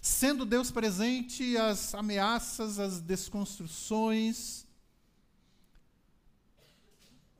Sendo 0.00 0.46
Deus 0.46 0.70
presente, 0.70 1.56
as 1.56 1.92
ameaças, 1.94 2.78
as 2.78 3.00
desconstruções, 3.00 4.64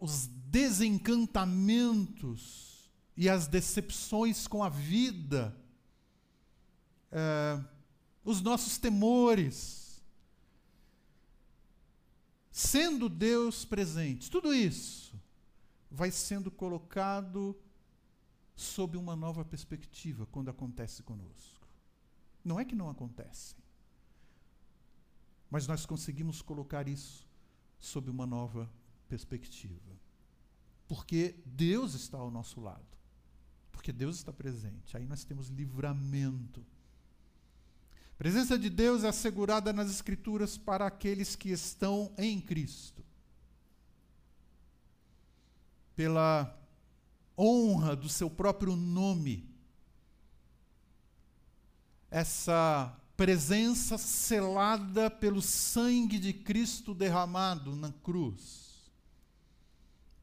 os 0.00 0.26
desencantamentos 0.26 2.90
e 3.16 3.28
as 3.28 3.46
decepções 3.46 4.48
com 4.48 4.62
a 4.62 4.68
vida, 4.68 5.56
é, 7.10 7.58
os 8.24 8.40
nossos 8.42 8.78
temores, 8.78 9.85
sendo 12.56 13.06
Deus 13.06 13.66
presente, 13.66 14.30
tudo 14.30 14.54
isso 14.54 15.14
vai 15.90 16.10
sendo 16.10 16.50
colocado 16.50 17.54
sob 18.54 18.96
uma 18.96 19.14
nova 19.14 19.44
perspectiva 19.44 20.24
quando 20.24 20.48
acontece 20.48 21.02
conosco. 21.02 21.68
Não 22.42 22.58
é 22.58 22.64
que 22.64 22.74
não 22.74 22.88
acontecem, 22.88 23.58
mas 25.50 25.66
nós 25.66 25.84
conseguimos 25.84 26.40
colocar 26.40 26.88
isso 26.88 27.28
sob 27.78 28.08
uma 28.08 28.26
nova 28.26 28.72
perspectiva. 29.06 29.94
Porque 30.88 31.36
Deus 31.44 31.92
está 31.92 32.16
ao 32.16 32.30
nosso 32.30 32.58
lado. 32.58 32.96
Porque 33.70 33.92
Deus 33.92 34.16
está 34.16 34.32
presente. 34.32 34.96
Aí 34.96 35.04
nós 35.04 35.24
temos 35.24 35.48
livramento. 35.48 36.64
A 38.16 38.18
presença 38.18 38.58
de 38.58 38.70
Deus 38.70 39.04
é 39.04 39.08
assegurada 39.08 39.72
nas 39.72 39.90
Escrituras 39.90 40.56
para 40.56 40.86
aqueles 40.86 41.36
que 41.36 41.50
estão 41.50 42.12
em 42.16 42.40
Cristo. 42.40 43.04
Pela 45.94 46.58
honra 47.38 47.94
do 47.94 48.08
seu 48.08 48.28
próprio 48.28 48.74
nome. 48.74 49.48
Essa 52.10 52.98
presença 53.16 53.98
selada 53.98 55.10
pelo 55.10 55.40
sangue 55.40 56.18
de 56.18 56.32
Cristo 56.32 56.94
derramado 56.94 57.76
na 57.76 57.92
cruz 57.92 58.66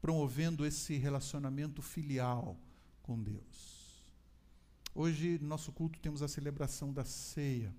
promovendo 0.04 0.66
esse 0.66 0.98
relacionamento 0.98 1.80
filial 1.80 2.60
com 3.02 3.18
Deus. 3.18 4.04
Hoje, 4.94 5.38
no 5.40 5.48
nosso 5.48 5.72
culto, 5.72 5.98
temos 5.98 6.20
a 6.20 6.28
celebração 6.28 6.92
da 6.92 7.06
ceia, 7.06 7.74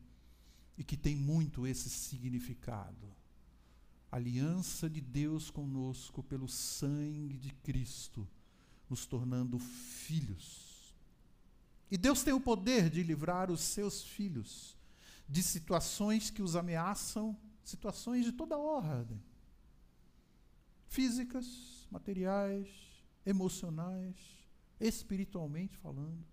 e 0.77 0.84
que 0.84 0.98
tem 0.98 1.15
muito 1.15 1.65
esse 1.65 1.89
significado. 1.89 3.13
Aliança 4.12 4.89
de 4.89 5.01
Deus 5.01 5.50
conosco 5.50 6.24
pelo 6.24 6.48
sangue 6.48 7.38
de 7.38 7.51
Cristo, 7.51 8.27
nos 8.89 9.05
tornando 9.05 9.60
filhos. 9.60 10.96
E 11.89 11.98
Deus 11.98 12.24
tem 12.24 12.34
o 12.34 12.41
poder 12.41 12.89
de 12.89 13.03
livrar 13.03 13.51
os 13.51 13.62
seus 13.62 14.03
filhos 14.03 14.77
de 15.27 15.41
situações 15.41 16.29
que 16.29 16.41
os 16.41 16.55
ameaçam, 16.55 17.36
situações 17.63 18.25
de 18.25 18.32
toda 18.32 18.58
ordem 18.58 19.22
físicas, 20.96 21.86
materiais, 21.91 22.70
emocionais, 23.25 24.15
espiritualmente 24.79 25.75
falando. 25.77 26.25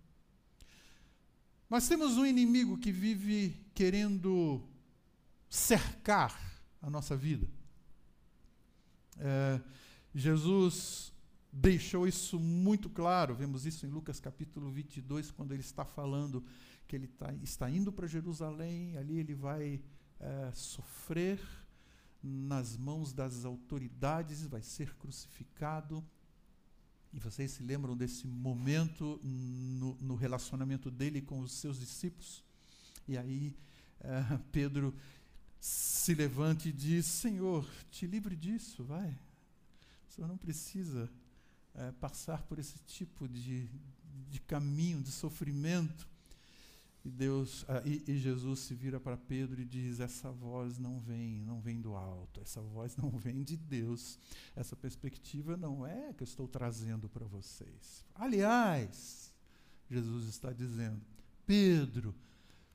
Mas 1.69 1.87
temos 1.87 2.17
um 2.17 2.25
inimigo 2.25 2.77
que 2.77 2.91
vive 2.91 3.59
querendo 3.73 4.61
cercar 5.49 6.39
a 6.81 6.89
nossa 6.89 7.15
vida. 7.15 7.47
É, 9.17 9.61
Jesus 10.13 11.13
deixou 11.51 12.07
isso 12.07 12.39
muito 12.39 12.89
claro, 12.89 13.35
vemos 13.35 13.65
isso 13.65 13.85
em 13.85 13.89
Lucas 13.89 14.19
capítulo 14.19 14.71
22, 14.71 15.29
quando 15.31 15.51
ele 15.51 15.61
está 15.61 15.85
falando 15.85 16.43
que 16.87 16.95
ele 16.95 17.07
tá, 17.07 17.33
está 17.41 17.69
indo 17.69 17.91
para 17.91 18.07
Jerusalém, 18.07 18.97
ali 18.97 19.19
ele 19.19 19.35
vai 19.35 19.81
é, 20.19 20.51
sofrer 20.53 21.39
nas 22.21 22.77
mãos 22.77 23.13
das 23.13 23.45
autoridades, 23.45 24.45
vai 24.47 24.61
ser 24.61 24.95
crucificado. 24.95 26.03
E 27.13 27.19
vocês 27.19 27.51
se 27.51 27.61
lembram 27.61 27.95
desse 27.95 28.25
momento 28.25 29.19
no, 29.23 29.95
no 30.01 30.15
relacionamento 30.15 30.89
dele 30.89 31.21
com 31.21 31.39
os 31.39 31.51
seus 31.51 31.79
discípulos? 31.79 32.43
E 33.07 33.15
aí 33.15 33.55
uh, 34.01 34.39
Pedro 34.51 34.95
se 35.59 36.15
levanta 36.15 36.67
e 36.67 36.71
diz: 36.71 37.05
Senhor, 37.05 37.69
te 37.91 38.07
livre 38.07 38.35
disso, 38.35 38.83
vai. 38.83 39.11
O 40.09 40.11
Senhor 40.11 40.27
não 40.27 40.37
precisa 40.37 41.07
uh, 41.75 41.93
passar 41.93 42.41
por 42.43 42.57
esse 42.57 42.79
tipo 42.79 43.27
de, 43.27 43.69
de 44.29 44.39
caminho, 44.41 45.01
de 45.01 45.11
sofrimento. 45.11 46.09
E 47.03 47.11
Deus 47.11 47.65
ah, 47.67 47.81
e, 47.85 48.01
e, 48.07 48.17
Jesus 48.17 48.59
se 48.61 48.73
vira 48.73 48.97
para 48.97 49.17
Pedro 49.17 49.61
e 49.61 49.65
diz: 49.65 49.99
essa 49.99 50.31
voz 50.31 50.77
não 50.77 50.99
vem, 51.01 51.43
não 51.43 51.59
vem 51.59 51.81
do 51.81 51.95
alto, 51.95 52.39
essa 52.39 52.61
voz 52.61 52.95
não 52.95 53.09
vem 53.11 53.43
de 53.43 53.57
Deus. 53.57 54.17
Essa 54.55 54.75
perspectiva 54.75 55.57
não 55.57 55.85
é 55.85 56.13
que 56.13 56.23
eu 56.23 56.25
estou 56.25 56.47
trazendo 56.47 57.09
para 57.09 57.25
vocês. 57.25 58.05
Aliás, 58.15 59.33
Jesus 59.89 60.27
está 60.27 60.53
dizendo: 60.53 61.01
Pedro, 61.45 62.15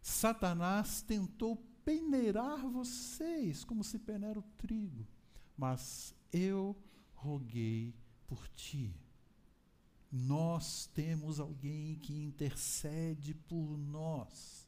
Satanás 0.02 1.00
tentou 1.00 1.56
peneirar 1.82 2.68
vocês 2.68 3.64
como 3.64 3.82
se 3.82 3.98
peneira 3.98 4.38
o 4.38 4.44
trigo, 4.58 5.06
mas 5.56 6.14
eu 6.30 6.76
roguei 7.14 7.94
por 8.26 8.46
ti. 8.48 8.94
Nós 10.10 10.88
temos 10.94 11.38
alguém 11.38 11.96
que 11.96 12.14
intercede 12.14 13.34
por 13.34 13.76
nós 13.76 14.66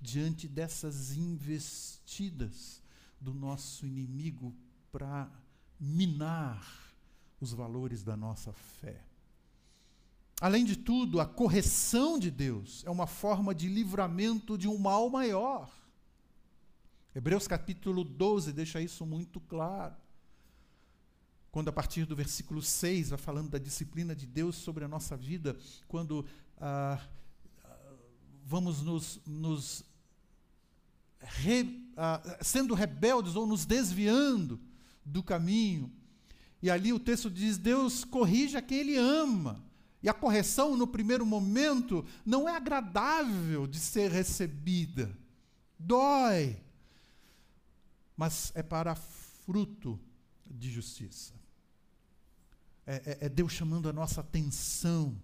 diante 0.00 0.46
dessas 0.46 1.16
investidas 1.16 2.82
do 3.20 3.32
nosso 3.32 3.86
inimigo 3.86 4.54
para 4.92 5.30
minar 5.80 6.92
os 7.40 7.52
valores 7.52 8.02
da 8.02 8.16
nossa 8.16 8.52
fé. 8.52 9.02
Além 10.40 10.64
de 10.64 10.76
tudo, 10.76 11.20
a 11.20 11.26
correção 11.26 12.18
de 12.18 12.30
Deus 12.30 12.84
é 12.84 12.90
uma 12.90 13.06
forma 13.06 13.54
de 13.54 13.68
livramento 13.68 14.58
de 14.58 14.68
um 14.68 14.76
mal 14.76 15.08
maior. 15.08 15.70
Hebreus 17.14 17.48
capítulo 17.48 18.04
12 18.04 18.52
deixa 18.52 18.78
isso 18.80 19.06
muito 19.06 19.40
claro 19.40 19.96
quando 21.56 21.68
a 21.68 21.72
partir 21.72 22.04
do 22.04 22.14
versículo 22.14 22.60
6 22.60 23.08
vai 23.08 23.18
falando 23.18 23.48
da 23.48 23.56
disciplina 23.56 24.14
de 24.14 24.26
Deus 24.26 24.56
sobre 24.56 24.84
a 24.84 24.88
nossa 24.88 25.16
vida, 25.16 25.56
quando 25.88 26.22
ah, 26.58 27.00
vamos 28.44 28.82
nos, 28.82 29.18
nos 29.24 29.82
re, 31.18 31.82
ah, 31.96 32.20
sendo 32.42 32.74
rebeldes 32.74 33.36
ou 33.36 33.46
nos 33.46 33.64
desviando 33.64 34.60
do 35.02 35.22
caminho. 35.22 35.90
E 36.60 36.68
ali 36.68 36.92
o 36.92 37.00
texto 37.00 37.30
diz: 37.30 37.56
Deus 37.56 38.04
corrige 38.04 38.58
a 38.58 38.60
quem 38.60 38.80
Ele 38.80 38.98
ama. 38.98 39.64
E 40.02 40.10
a 40.10 40.12
correção, 40.12 40.76
no 40.76 40.86
primeiro 40.86 41.24
momento, 41.24 42.04
não 42.22 42.46
é 42.46 42.54
agradável 42.54 43.66
de 43.66 43.78
ser 43.78 44.10
recebida. 44.10 45.10
Dói. 45.78 46.54
Mas 48.14 48.52
é 48.54 48.62
para 48.62 48.94
fruto 48.94 49.98
de 50.44 50.70
justiça 50.70 51.45
é, 52.86 52.94
é, 52.94 53.26
é 53.26 53.28
Deus 53.28 53.52
chamando 53.52 53.88
a 53.88 53.92
nossa 53.92 54.20
atenção. 54.20 55.20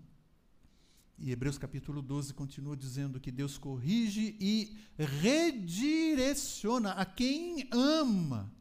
E 1.18 1.30
Hebreus 1.30 1.56
capítulo 1.56 2.02
12 2.02 2.34
continua 2.34 2.76
dizendo 2.76 3.20
que 3.20 3.30
Deus 3.30 3.56
corrige 3.56 4.36
e 4.40 4.76
redireciona 4.98 6.92
a 6.92 7.04
quem 7.04 7.68
ama. 7.70 8.52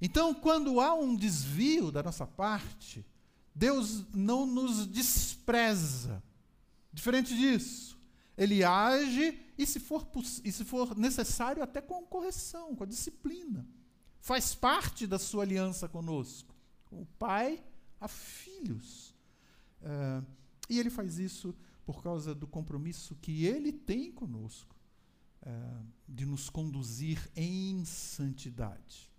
Então, 0.00 0.34
quando 0.34 0.80
há 0.80 0.94
um 0.94 1.16
desvio 1.16 1.90
da 1.90 2.02
nossa 2.02 2.26
parte, 2.26 3.04
Deus 3.54 4.04
não 4.14 4.46
nos 4.46 4.86
despreza. 4.86 6.22
Diferente 6.92 7.34
disso, 7.34 7.98
Ele 8.36 8.62
age 8.62 9.40
e, 9.56 9.66
se 9.66 9.80
for, 9.80 10.06
e 10.44 10.52
se 10.52 10.64
for 10.64 10.96
necessário, 10.96 11.62
até 11.62 11.80
com 11.80 12.04
correção, 12.04 12.76
com 12.76 12.84
a 12.84 12.86
disciplina. 12.86 13.66
Faz 14.20 14.54
parte 14.54 15.06
da 15.06 15.18
sua 15.18 15.44
aliança 15.44 15.88
conosco. 15.88 16.54
Com 16.84 17.02
o 17.02 17.06
Pai 17.18 17.64
a 18.00 18.08
filhos. 18.08 19.14
Uh, 19.82 20.24
e 20.68 20.78
ele 20.78 20.90
faz 20.90 21.18
isso 21.18 21.54
por 21.84 22.02
causa 22.02 22.34
do 22.34 22.46
compromisso 22.46 23.16
que 23.16 23.46
ele 23.46 23.72
tem 23.72 24.12
conosco 24.12 24.76
uh, 25.42 25.86
de 26.06 26.26
nos 26.26 26.50
conduzir 26.50 27.30
em 27.34 27.84
santidade. 27.84 29.10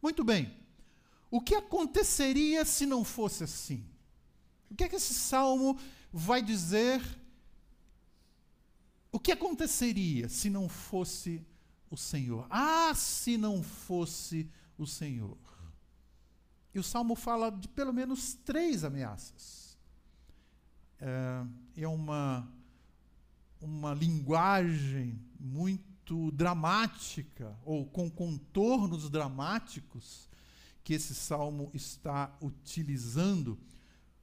Muito 0.00 0.24
bem. 0.24 0.56
O 1.30 1.40
que 1.40 1.54
aconteceria 1.54 2.64
se 2.64 2.86
não 2.86 3.04
fosse 3.04 3.44
assim? 3.44 3.84
O 4.70 4.74
que 4.74 4.84
é 4.84 4.88
que 4.88 4.96
esse 4.96 5.14
salmo 5.14 5.78
vai 6.12 6.42
dizer? 6.42 7.02
O 9.10 9.18
que 9.18 9.32
aconteceria 9.32 10.28
se 10.28 10.48
não 10.48 10.68
fosse 10.68 11.44
o 11.90 11.96
Senhor? 11.96 12.46
Ah, 12.50 12.94
se 12.94 13.36
não 13.36 13.62
fosse 13.62 14.50
o 14.76 14.86
Senhor. 14.86 15.36
E 16.78 16.80
o 16.80 16.84
salmo 16.84 17.16
fala 17.16 17.50
de 17.50 17.66
pelo 17.66 17.92
menos 17.92 18.34
três 18.34 18.84
ameaças. 18.84 19.76
É, 21.00 21.44
é 21.82 21.88
uma, 21.88 22.48
uma 23.60 23.92
linguagem 23.92 25.20
muito 25.40 26.30
dramática, 26.30 27.58
ou 27.64 27.84
com 27.84 28.08
contornos 28.08 29.10
dramáticos, 29.10 30.28
que 30.84 30.94
esse 30.94 31.16
salmo 31.16 31.68
está 31.74 32.32
utilizando, 32.40 33.58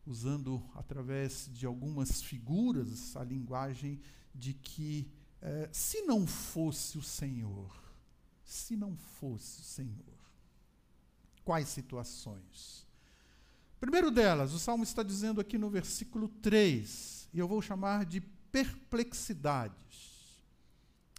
usando 0.06 0.64
através 0.76 1.50
de 1.52 1.66
algumas 1.66 2.22
figuras 2.22 3.18
a 3.18 3.24
linguagem 3.26 4.00
de 4.34 4.54
que, 4.54 5.12
é, 5.42 5.68
se 5.74 6.04
não 6.04 6.26
fosse 6.26 6.98
o 6.98 7.04
Senhor, 7.04 7.76
se 8.46 8.78
não 8.78 8.96
fosse 8.96 9.60
o 9.60 9.64
Senhor, 9.66 10.15
quais 11.46 11.70
situações? 11.70 12.86
Primeiro 13.80 14.10
delas, 14.10 14.52
o 14.52 14.60
salmo 14.60 14.84
está 14.84 15.04
dizendo 15.04 15.40
aqui 15.40 15.58
no 15.58 15.70
versículo 15.70 16.28
3, 16.28 17.30
e 17.32 17.40
eu 17.40 17.48
vou 17.48 17.62
chamar 17.62 18.04
de 18.04 18.20
perplexidades. 18.52 20.40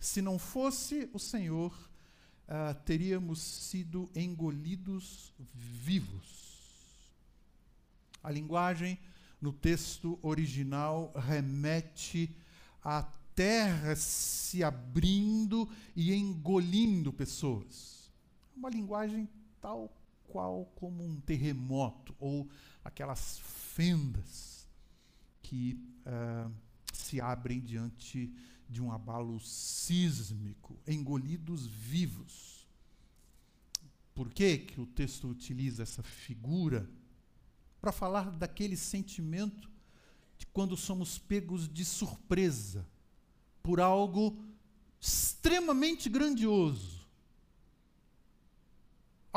Se 0.00 0.20
não 0.20 0.38
fosse 0.38 1.08
o 1.12 1.18
Senhor, 1.18 1.72
uh, 1.72 2.74
teríamos 2.84 3.40
sido 3.40 4.10
engolidos 4.14 5.32
vivos. 5.54 6.44
A 8.22 8.30
linguagem 8.30 8.98
no 9.40 9.52
texto 9.52 10.18
original 10.22 11.12
remete 11.14 12.34
à 12.82 13.02
terra 13.34 13.94
se 13.94 14.64
abrindo 14.64 15.68
e 15.94 16.12
engolindo 16.12 17.12
pessoas. 17.12 18.10
Uma 18.56 18.70
linguagem 18.70 19.28
tal 19.60 19.95
qual 20.28 20.66
como 20.76 21.04
um 21.04 21.20
terremoto 21.20 22.14
ou 22.18 22.48
aquelas 22.84 23.38
fendas 23.38 24.68
que 25.42 25.78
uh, 26.06 26.52
se 26.92 27.20
abrem 27.20 27.60
diante 27.60 28.32
de 28.68 28.82
um 28.82 28.90
abalo 28.90 29.38
sísmico, 29.40 30.78
engolidos 30.86 31.66
vivos. 31.66 32.66
Por 34.14 34.32
que, 34.32 34.58
que 34.58 34.80
o 34.80 34.86
texto 34.86 35.28
utiliza 35.28 35.82
essa 35.82 36.02
figura? 36.02 36.88
Para 37.80 37.92
falar 37.92 38.30
daquele 38.30 38.76
sentimento 38.76 39.70
de 40.38 40.46
quando 40.46 40.76
somos 40.76 41.18
pegos 41.18 41.68
de 41.68 41.84
surpresa 41.84 42.86
por 43.62 43.80
algo 43.80 44.36
extremamente 45.00 46.08
grandioso, 46.08 46.95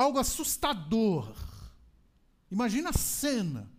algo 0.01 0.19
assustador. 0.19 1.35
Imagina 2.49 2.89
a 2.89 2.93
cena 2.93 3.69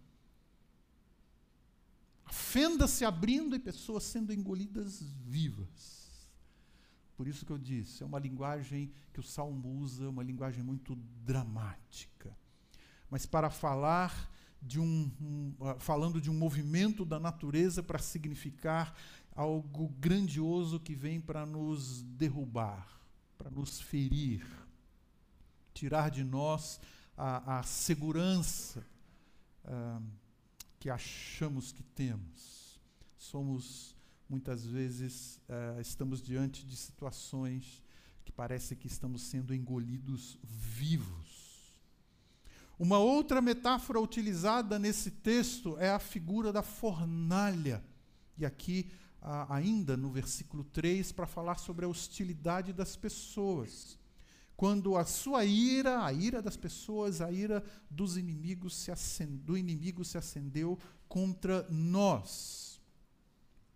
a 2.31 2.33
fenda 2.33 2.87
se 2.87 3.05
abrindo 3.05 3.57
e 3.57 3.59
pessoas 3.59 4.05
sendo 4.05 4.33
engolidas 4.33 5.03
vivas. 5.27 6.29
Por 7.17 7.27
isso 7.27 7.45
que 7.45 7.51
eu 7.51 7.59
disse, 7.59 8.05
é 8.05 8.07
uma 8.07 8.21
linguagem 8.21 8.93
que 9.13 9.19
o 9.19 9.23
Salmo 9.23 9.69
usa, 9.81 10.09
uma 10.09 10.23
linguagem 10.23 10.63
muito 10.63 10.95
dramática. 11.25 12.33
Mas 13.11 13.27
para 13.27 13.51
falar 13.51 14.31
de 14.63 14.79
um, 14.79 15.11
um 15.21 15.55
uh, 15.59 15.81
falando 15.81 16.21
de 16.21 16.31
um 16.31 16.35
movimento 16.35 17.05
da 17.05 17.19
natureza 17.19 17.83
para 17.83 17.99
significar 17.99 18.95
algo 19.35 19.89
grandioso 19.99 20.79
que 20.79 20.95
vem 20.95 21.21
para 21.21 21.45
nos 21.45 22.03
derrubar, 22.03 23.01
para 23.37 23.51
nos 23.51 23.81
ferir, 23.81 24.47
tirar 25.73 26.11
de 26.11 26.25
nós 26.25 26.81
a, 27.17 27.59
a 27.59 27.63
segurança. 27.63 28.85
Uh, 29.65 30.21
que 30.81 30.89
achamos 30.89 31.71
que 31.71 31.83
temos. 31.83 32.81
Somos, 33.19 33.95
muitas 34.27 34.65
vezes, 34.65 35.39
uh, 35.47 35.79
estamos 35.79 36.23
diante 36.23 36.65
de 36.65 36.75
situações 36.75 37.85
que 38.25 38.33
parece 38.33 38.75
que 38.75 38.87
estamos 38.87 39.23
sendo 39.23 39.55
engolidos 39.55 40.39
vivos. 40.43 41.75
Uma 42.79 42.99
outra 42.99 43.43
metáfora 43.43 44.01
utilizada 44.01 44.79
nesse 44.79 45.11
texto 45.11 45.77
é 45.79 45.91
a 45.91 45.99
figura 45.99 46.51
da 46.51 46.63
fornalha. 46.63 47.85
E 48.39 48.47
aqui, 48.47 48.91
uh, 49.21 49.53
ainda 49.53 49.99
no 49.99 50.11
versículo 50.11 50.65
3, 50.65 51.13
para 51.13 51.27
falar 51.27 51.59
sobre 51.59 51.85
a 51.85 51.89
hostilidade 51.89 52.73
das 52.73 52.97
pessoas 52.97 53.99
quando 54.61 54.95
a 54.95 55.07
sua 55.07 55.43
ira, 55.43 56.05
a 56.05 56.13
ira 56.13 56.43
das 56.43 56.55
pessoas, 56.55 57.23
a 57.23 57.33
ira 57.33 57.65
dos 57.89 58.19
inimigos 58.19 58.75
se 58.77 59.25
do 59.25 59.57
inimigo 59.57 60.05
se 60.05 60.19
acendeu 60.19 60.79
contra 61.09 61.67
nós. 61.71 62.79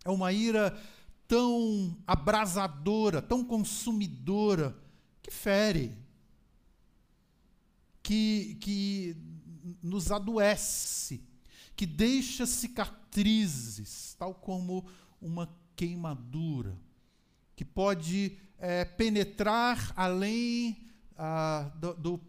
É 0.05 0.11
uma 0.11 0.31
ira 0.31 0.79
tão 1.27 1.97
abrasadora, 2.07 3.23
tão 3.23 3.43
consumidora, 3.43 4.77
que 5.23 5.31
fere, 5.31 5.97
que, 8.03 8.59
que 8.61 9.17
nos 9.83 10.13
adoece, 10.13 11.25
que 11.75 11.87
deixa 11.87 12.45
cicatrizes, 12.45 14.15
tal 14.19 14.35
como 14.35 14.85
uma 15.19 15.49
queimadura, 15.75 16.79
que 17.57 17.65
pode 17.65 18.37
é, 18.59 18.85
penetrar 18.85 19.93
além 19.97 20.89
ah, 21.17 21.71
do, 21.77 21.95
do, 21.95 22.21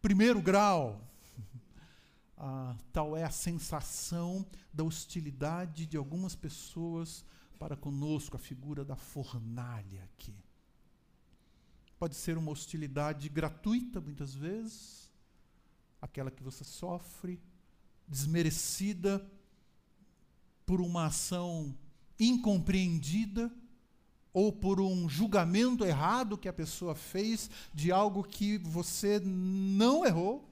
primeiro 0.00 0.40
grau. 0.40 1.06
Ah, 2.42 2.74
tal 2.90 3.14
é 3.14 3.22
a 3.22 3.30
sensação 3.30 4.46
da 4.72 4.82
hostilidade 4.82 5.84
de 5.84 5.98
algumas 5.98 6.34
pessoas 6.34 7.22
para 7.58 7.76
conosco, 7.76 8.34
a 8.34 8.38
figura 8.38 8.82
da 8.82 8.96
fornalha 8.96 10.02
aqui. 10.04 10.34
Pode 11.98 12.16
ser 12.16 12.38
uma 12.38 12.50
hostilidade 12.50 13.28
gratuita, 13.28 14.00
muitas 14.00 14.34
vezes, 14.34 15.12
aquela 16.00 16.30
que 16.30 16.42
você 16.42 16.64
sofre, 16.64 17.38
desmerecida 18.08 19.30
por 20.64 20.80
uma 20.80 21.04
ação 21.04 21.76
incompreendida 22.18 23.52
ou 24.32 24.52
por 24.52 24.80
um 24.80 25.08
julgamento 25.08 25.84
errado 25.84 26.38
que 26.38 26.48
a 26.48 26.52
pessoa 26.52 26.94
fez 26.94 27.50
de 27.74 27.90
algo 27.90 28.22
que 28.22 28.58
você 28.58 29.20
não 29.24 30.06
errou, 30.06 30.48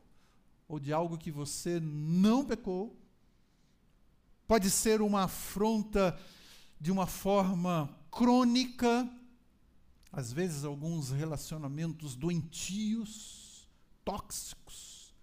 ou 0.66 0.78
de 0.78 0.92
algo 0.92 1.16
que 1.16 1.30
você 1.30 1.80
não 1.80 2.44
pecou. 2.44 2.94
Pode 4.46 4.70
ser 4.70 5.00
uma 5.00 5.24
afronta 5.24 6.18
de 6.80 6.90
uma 6.90 7.06
forma 7.06 7.94
crônica, 8.10 9.08
às 10.10 10.32
vezes 10.32 10.64
alguns 10.64 11.10
relacionamentos 11.10 12.16
doentios, 12.16 13.68
tóxicos, 14.04 15.14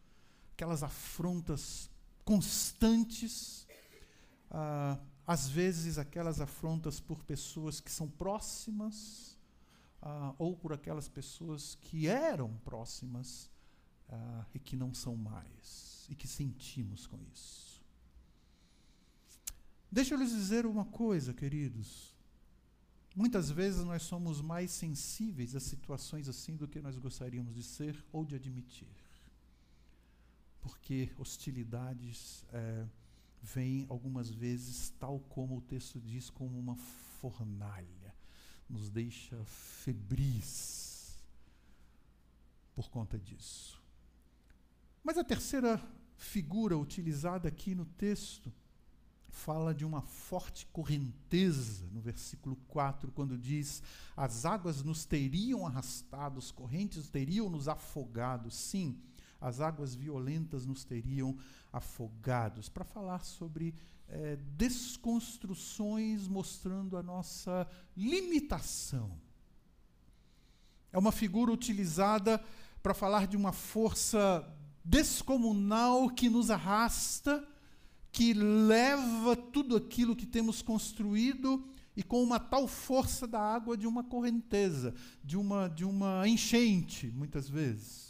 aquelas 0.54 0.84
afrontas 0.84 1.90
constantes. 2.24 3.68
Ah, 4.50 4.98
às 5.28 5.48
vezes 5.48 5.98
aquelas 5.98 6.40
afrontas 6.40 7.00
por 7.00 7.24
pessoas 7.24 7.80
que 7.80 7.92
são 7.92 8.08
próximas, 8.08 9.36
ah, 10.02 10.36
ou 10.38 10.56
por 10.56 10.72
aquelas 10.72 11.08
pessoas 11.08 11.76
que 11.82 12.08
eram 12.08 12.56
próximas 12.64 13.50
ah, 14.10 14.46
e 14.54 14.60
que 14.60 14.76
não 14.76 14.94
são 14.94 15.16
mais, 15.16 16.06
e 16.10 16.16
que 16.16 16.28
sentimos 16.28 17.08
com 17.08 17.20
isso. 17.34 17.84
Deixa 19.92 20.14
eu 20.14 20.20
lhes 20.20 20.30
dizer 20.30 20.66
uma 20.66 20.86
coisa, 20.86 21.34
queridos. 21.34 22.14
Muitas 23.16 23.50
vezes 23.50 23.84
nós 23.84 24.04
somos 24.04 24.42
mais 24.42 24.70
sensíveis 24.70 25.56
a 25.56 25.60
situações 25.60 26.28
assim 26.28 26.56
do 26.56 26.68
que 26.68 26.82
nós 26.82 26.98
gostaríamos 26.98 27.56
de 27.56 27.64
ser 27.64 28.04
ou 28.12 28.26
de 28.26 28.36
admitir. 28.36 28.90
Porque 30.62 31.10
hostilidades. 31.18 32.44
Eh, 32.52 32.86
vem 33.46 33.86
algumas 33.90 34.30
vezes, 34.30 34.90
tal 35.00 35.20
como 35.20 35.58
o 35.58 35.62
texto 35.62 36.02
diz, 36.02 36.30
como 36.30 36.58
uma 36.58 36.76
fornalha, 37.22 38.16
nos 38.68 38.90
deixa 38.90 39.44
febris 39.46 41.24
por 42.74 42.90
conta 42.90 43.20
disso. 43.20 43.82
Mas 45.04 45.18
a 45.18 45.24
terceira 45.24 45.80
figura 46.18 46.76
utilizada 46.78 47.48
aqui 47.48 47.76
no 47.76 47.86
texto 47.86 48.52
fala 49.30 49.76
de 49.76 49.86
uma 49.86 50.02
forte 50.02 50.66
correnteza, 50.68 51.88
no 51.92 52.02
versículo 52.02 52.56
4, 52.68 53.12
quando 53.12 53.38
diz: 53.38 53.84
As 54.18 54.44
águas 54.46 54.82
nos 54.82 55.06
teriam 55.06 55.68
arrastados, 55.68 56.52
correntes 56.52 57.10
teriam 57.10 57.48
nos 57.50 57.68
afogado. 57.68 58.50
Sim, 58.50 59.00
as 59.40 59.60
águas 59.60 59.94
violentas 59.94 60.66
nos 60.66 60.84
teriam 60.84 61.38
afogados, 61.76 62.70
para 62.70 62.86
falar 62.86 63.26
sobre 63.26 63.76
é, 64.08 64.38
desconstruções 64.56 66.28
mostrando 66.28 66.96
a 66.96 67.04
nossa 67.04 67.68
limitação. 67.98 69.12
É 70.92 70.98
uma 70.98 71.12
figura 71.12 71.52
utilizada 71.52 72.42
para 72.82 72.94
falar 72.94 73.28
de 73.28 73.36
uma 73.36 73.52
força 73.52 74.48
descomunal 74.84 76.10
que 76.10 76.30
nos 76.30 76.50
arrasta, 76.50 77.46
que 78.12 78.34
leva 78.34 79.36
tudo 79.36 79.76
aquilo 79.76 80.16
que 80.16 80.26
temos 80.26 80.62
construído 80.62 81.68
e 81.98 82.04
com 82.04 82.22
uma 82.22 82.40
tal 82.40 82.68
força 82.68 83.28
da 83.28 83.40
água 83.40 83.76
de 83.76 83.88
uma 83.88 84.04
correnteza, 84.04 84.94
de 85.24 85.36
uma, 85.36 85.68
de 85.68 85.84
uma 85.84 86.28
enchente, 86.28 87.08
muitas 87.08 87.50
vezes. 87.50 88.05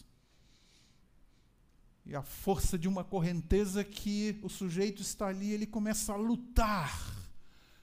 E 2.06 2.16
a 2.16 2.22
força 2.22 2.78
de 2.78 2.88
uma 2.88 3.04
correnteza 3.04 3.84
que 3.84 4.40
o 4.44 4.50
sujeito 4.50 5.02
está 5.02 5.28
ali, 5.28 5.52
ele 5.52 5.66
começa 5.66 6.14
a 6.14 6.16
lutar, 6.16 6.94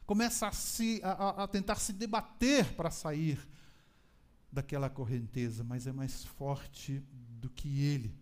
começa 0.07 0.47
a, 0.47 0.53
se, 0.53 1.01
a, 1.03 1.43
a 1.43 1.49
tentar 1.49 1.77
se 1.77 1.93
debater 1.93 2.73
para 2.75 2.91
sair 2.91 3.39
daquela 4.51 4.89
correnteza, 4.89 5.65
mas 5.65 5.87
é 5.87 5.93
mais 5.93 6.25
forte 6.25 7.03
do 7.41 7.51
que 7.51 7.83
ele. 7.83 8.15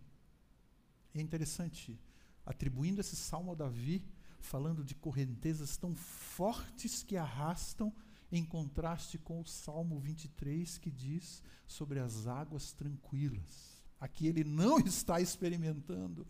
É 1.13 1.21
interessante, 1.21 1.99
atribuindo 2.45 3.01
esse 3.01 3.15
salmo 3.15 3.51
a 3.51 3.55
Davi, 3.55 4.03
falando 4.39 4.83
de 4.83 4.95
correntezas 4.95 5.77
tão 5.77 5.95
fortes 5.95 7.03
que 7.03 7.15
arrastam, 7.15 7.93
em 8.31 8.43
contraste 8.43 9.17
com 9.17 9.41
o 9.41 9.45
Salmo 9.45 9.99
23, 9.99 10.77
que 10.77 10.89
diz 10.89 11.43
sobre 11.67 11.99
as 11.99 12.27
águas 12.27 12.71
tranquilas. 12.71 13.70
Aqui 14.01 14.25
ele 14.25 14.43
não 14.43 14.79
está 14.83 15.21
experimentando 15.21 16.27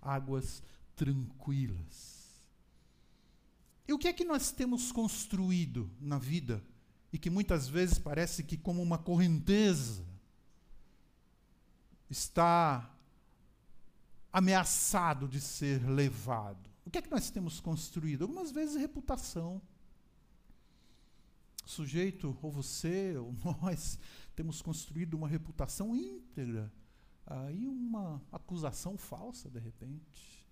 águas 0.00 0.60
tranquilas. 0.96 2.20
E 3.86 3.92
o 3.92 3.98
que 3.98 4.08
é 4.08 4.12
que 4.12 4.24
nós 4.24 4.50
temos 4.50 4.90
construído 4.90 5.88
na 6.00 6.18
vida 6.18 6.62
e 7.12 7.18
que 7.18 7.30
muitas 7.30 7.68
vezes 7.68 7.98
parece 7.98 8.42
que, 8.42 8.56
como 8.56 8.82
uma 8.82 8.98
correnteza, 8.98 10.04
está 12.10 12.90
ameaçado 14.32 15.28
de 15.28 15.40
ser 15.40 15.86
levado. 15.88 16.70
O 16.84 16.90
que 16.90 16.98
é 16.98 17.02
que 17.02 17.10
nós 17.10 17.30
temos 17.30 17.60
construído? 17.60 18.22
Algumas 18.22 18.50
vezes 18.50 18.76
reputação. 18.76 19.60
O 21.64 21.68
sujeito, 21.68 22.36
ou 22.40 22.50
você, 22.50 23.16
ou 23.16 23.34
nós, 23.62 23.98
temos 24.34 24.62
construído 24.62 25.14
uma 25.14 25.28
reputação 25.28 25.94
íntegra. 25.94 26.72
Aí 27.26 27.66
uma 27.66 28.20
acusação 28.30 28.96
falsa, 28.98 29.48
de 29.48 29.58
repente, 29.58 30.46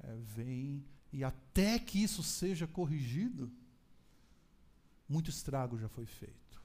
é, 0.00 0.16
vem, 0.16 0.84
e 1.12 1.22
até 1.22 1.78
que 1.78 2.02
isso 2.02 2.22
seja 2.22 2.66
corrigido, 2.66 3.50
muito 5.08 5.30
estrago 5.30 5.78
já 5.78 5.88
foi 5.88 6.06
feito. 6.06 6.62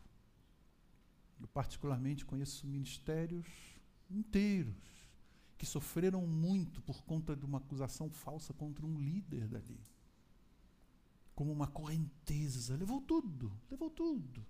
Eu, 1.39 1.47
particularmente, 1.47 2.25
conheço 2.25 2.67
ministérios 2.67 3.45
inteiros 4.09 4.75
que 5.57 5.65
sofreram 5.65 6.25
muito 6.27 6.81
por 6.81 7.03
conta 7.03 7.35
de 7.35 7.45
uma 7.45 7.57
acusação 7.57 8.09
falsa 8.09 8.53
contra 8.53 8.85
um 8.85 8.99
líder 8.99 9.47
dali. 9.47 9.79
Como 11.33 11.51
uma 11.51 11.67
correnteza. 11.67 12.75
Levou 12.75 13.01
tudo, 13.01 13.51
levou 13.69 13.89
tudo. 13.89 14.45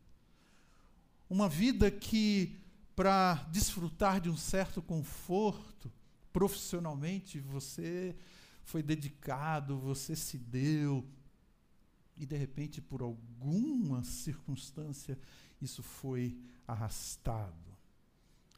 Uma 1.29 1.49
vida 1.49 1.89
que, 1.89 2.59
para 2.95 3.35
desfrutar 3.51 4.21
de 4.21 4.29
um 4.29 4.37
certo 4.37 4.81
conforto, 4.81 5.91
profissionalmente, 6.31 7.39
você 7.39 8.15
foi 8.63 8.81
dedicado, 8.81 9.77
você 9.77 10.15
se 10.15 10.37
deu, 10.37 11.05
e 12.17 12.25
de 12.25 12.37
repente, 12.37 12.81
por 12.81 13.01
alguma 13.01 14.03
circunstância, 14.03 15.19
isso 15.61 15.83
foi 15.83 16.37
arrastado. 16.67 17.75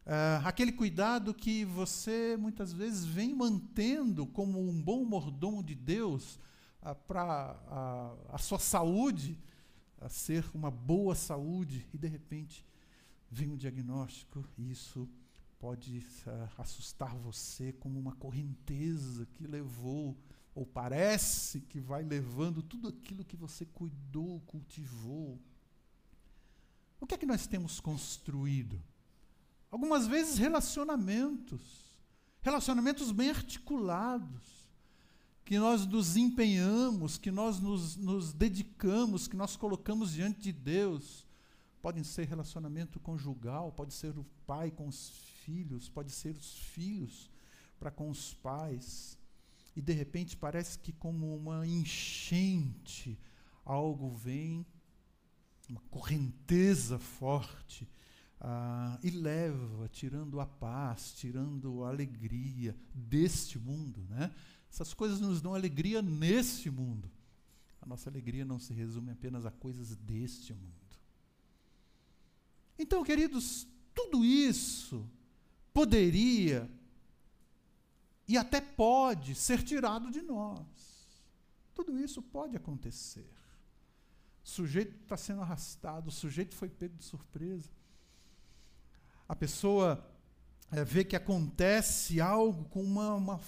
Uh, 0.05 0.39
aquele 0.45 0.71
cuidado 0.71 1.33
que 1.33 1.65
você 1.65 2.37
muitas 2.37 2.71
vezes 2.71 3.03
vem 3.03 3.33
mantendo 3.33 4.25
como 4.25 4.57
um 4.57 4.81
bom 4.81 5.03
mordomo 5.03 5.61
de 5.61 5.75
Deus 5.75 6.39
uh, 6.81 6.95
para 7.07 7.53
uh, 7.67 8.33
a 8.33 8.37
sua 8.37 8.59
saúde 8.59 9.37
a 9.99 10.07
ser 10.07 10.45
uma 10.53 10.71
boa 10.71 11.15
saúde, 11.15 11.85
e 11.91 11.97
de 11.97 12.07
repente 12.07 12.63
vem 13.29 13.49
um 13.49 13.57
diagnóstico, 13.57 14.43
e 14.57 14.71
isso 14.71 15.07
pode 15.59 16.05
assustar 16.57 17.15
você 17.15 17.73
como 17.73 17.99
uma 17.99 18.15
correnteza 18.15 19.25
que 19.33 19.47
levou 19.47 20.17
ou 20.57 20.65
parece 20.65 21.61
que 21.61 21.79
vai 21.79 22.03
levando 22.03 22.63
tudo 22.63 22.87
aquilo 22.87 23.23
que 23.23 23.35
você 23.35 23.63
cuidou, 23.63 24.39
cultivou. 24.47 25.39
O 26.99 27.05
que 27.05 27.13
é 27.13 27.17
que 27.17 27.27
nós 27.27 27.45
temos 27.45 27.79
construído? 27.79 28.81
Algumas 29.69 30.07
vezes 30.07 30.39
relacionamentos, 30.39 31.95
relacionamentos 32.41 33.11
bem 33.11 33.29
articulados, 33.29 34.67
que 35.45 35.59
nós 35.59 35.85
nos 35.85 36.17
empenhamos, 36.17 37.19
que 37.19 37.29
nós 37.29 37.59
nos, 37.59 37.95
nos 37.95 38.33
dedicamos, 38.33 39.27
que 39.27 39.35
nós 39.35 39.55
colocamos 39.55 40.13
diante 40.13 40.41
de 40.41 40.51
Deus. 40.51 41.26
Podem 41.81 42.03
ser 42.03 42.27
relacionamento 42.27 42.99
conjugal, 42.99 43.71
pode 43.71 43.93
ser 43.93 44.17
o 44.17 44.25
pai 44.45 44.71
com 44.71 44.87
os 44.87 45.09
filhos, 45.43 45.89
pode 45.89 46.11
ser 46.11 46.35
os 46.35 46.57
filhos 46.57 47.29
para 47.79 47.91
com 47.91 48.09
os 48.09 48.33
pais 48.33 49.17
e 49.77 49.81
de 49.81 49.93
repente 49.93 50.35
parece 50.35 50.79
que, 50.79 50.91
como 50.91 51.35
uma 51.35 51.65
enchente, 51.67 53.15
algo 53.63 54.09
vem, 54.09 54.65
uma 55.69 55.81
correnteza 55.91 56.97
forte, 56.97 57.87
ah, 58.41 58.99
e 59.03 59.11
leva, 59.11 59.87
tirando 59.87 60.39
a 60.39 60.47
paz, 60.47 61.13
tirando 61.13 61.83
a 61.83 61.89
alegria 61.89 62.75
deste 62.91 63.59
mundo. 63.59 64.03
Né? 64.09 64.33
Essas 64.67 64.95
coisas 64.95 65.21
nos 65.21 65.43
dão 65.43 65.53
alegria 65.53 66.01
neste 66.01 66.71
mundo. 66.71 67.11
A 67.79 67.85
nossa 67.85 68.09
alegria 68.09 68.43
não 68.43 68.57
se 68.57 68.73
resume 68.73 69.11
apenas 69.11 69.45
a 69.45 69.51
coisas 69.51 69.95
deste 69.95 70.55
mundo. 70.55 70.86
Então, 72.77 73.03
queridos, 73.03 73.67
tudo 73.93 74.23
isso 74.23 75.09
poderia 75.73 76.69
e 78.27 78.37
até 78.37 78.59
pode 78.59 79.33
ser 79.35 79.63
tirado 79.63 80.11
de 80.11 80.21
nós. 80.21 80.65
Tudo 81.73 81.97
isso 81.97 82.21
pode 82.21 82.57
acontecer. 82.57 83.29
O 84.43 84.49
sujeito 84.49 84.95
está 85.03 85.15
sendo 85.15 85.41
arrastado, 85.41 86.09
o 86.09 86.11
sujeito 86.11 86.55
foi 86.55 86.69
pego 86.69 86.95
de 86.95 87.03
surpresa. 87.03 87.69
A 89.27 89.35
pessoa 89.35 90.03
é, 90.71 90.83
vê 90.83 91.03
que 91.03 91.15
acontece 91.15 92.19
algo 92.19 92.65
com, 92.65 92.81
uma, 92.81 93.15
uma, 93.15 93.39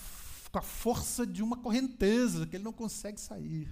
com 0.52 0.60
a 0.60 0.62
força 0.62 1.26
de 1.26 1.42
uma 1.42 1.58
correnteza, 1.58 2.46
que 2.46 2.56
ele 2.56 2.64
não 2.64 2.74
consegue 2.74 3.20
sair. 3.20 3.68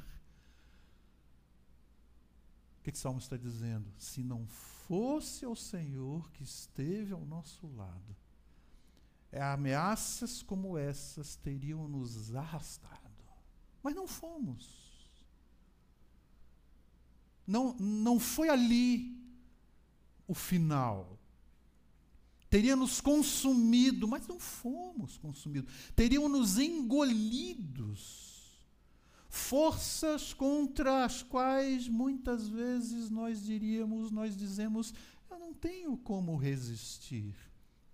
O 2.80 2.84
que, 2.84 2.91
que 2.91 2.98
o 2.98 3.02
Salmo 3.02 3.20
está 3.20 3.36
dizendo? 3.36 3.86
Se 3.98 4.24
não 4.24 4.48
fosse 4.88 5.45
o 5.45 5.56
Senhor 5.56 6.32
que 6.32 6.43
esteve 6.43 7.13
ao 7.13 7.26
nosso 7.26 7.67
lado, 7.76 8.15
é, 9.32 9.41
ameaças 9.41 10.41
como 10.41 10.78
essas 10.78 11.36
teriam 11.36 11.88
nos 11.88 12.34
arrastado. 12.34 12.97
Mas 13.84 13.93
não 13.93 14.08
fomos. 14.08 14.88
Não, 17.45 17.73
não 17.78 18.19
foi 18.19 18.50
ali 18.50 19.17
o 20.28 20.34
final. 20.34 21.17
Teria 22.50 22.76
nos 22.76 23.02
consumido, 23.02 24.08
mas 24.08 24.26
não 24.26 24.39
fomos 24.39 25.17
consumidos. 25.17 25.73
Teriam 25.95 26.30
nos 26.30 26.58
engolidos. 26.58 28.27
Forças 29.38 30.34
contra 30.34 31.06
as 31.06 31.21
quais 31.21 31.88
muitas 31.88 32.50
vezes 32.50 33.10
nós 33.10 33.45
diríamos, 33.45 34.12
nós 34.12 34.36
dizemos, 34.36 34.93
eu 35.30 35.39
não 35.39 35.54
tenho 35.54 35.95
como 35.95 36.36
resistir. 36.36 37.34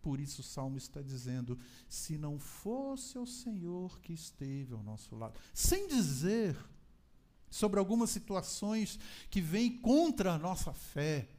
Por 0.01 0.19
isso 0.19 0.41
o 0.41 0.43
salmo 0.43 0.77
está 0.77 1.01
dizendo: 1.01 1.59
se 1.87 2.17
não 2.17 2.39
fosse 2.39 3.19
o 3.19 3.25
Senhor 3.25 3.99
que 3.99 4.13
esteve 4.13 4.73
ao 4.73 4.81
nosso 4.81 5.15
lado. 5.15 5.39
Sem 5.53 5.87
dizer 5.87 6.57
sobre 7.51 7.77
algumas 7.77 8.09
situações 8.09 8.97
que 9.29 9.39
vêm 9.39 9.77
contra 9.77 10.33
a 10.33 10.39
nossa 10.39 10.73
fé, 10.73 11.29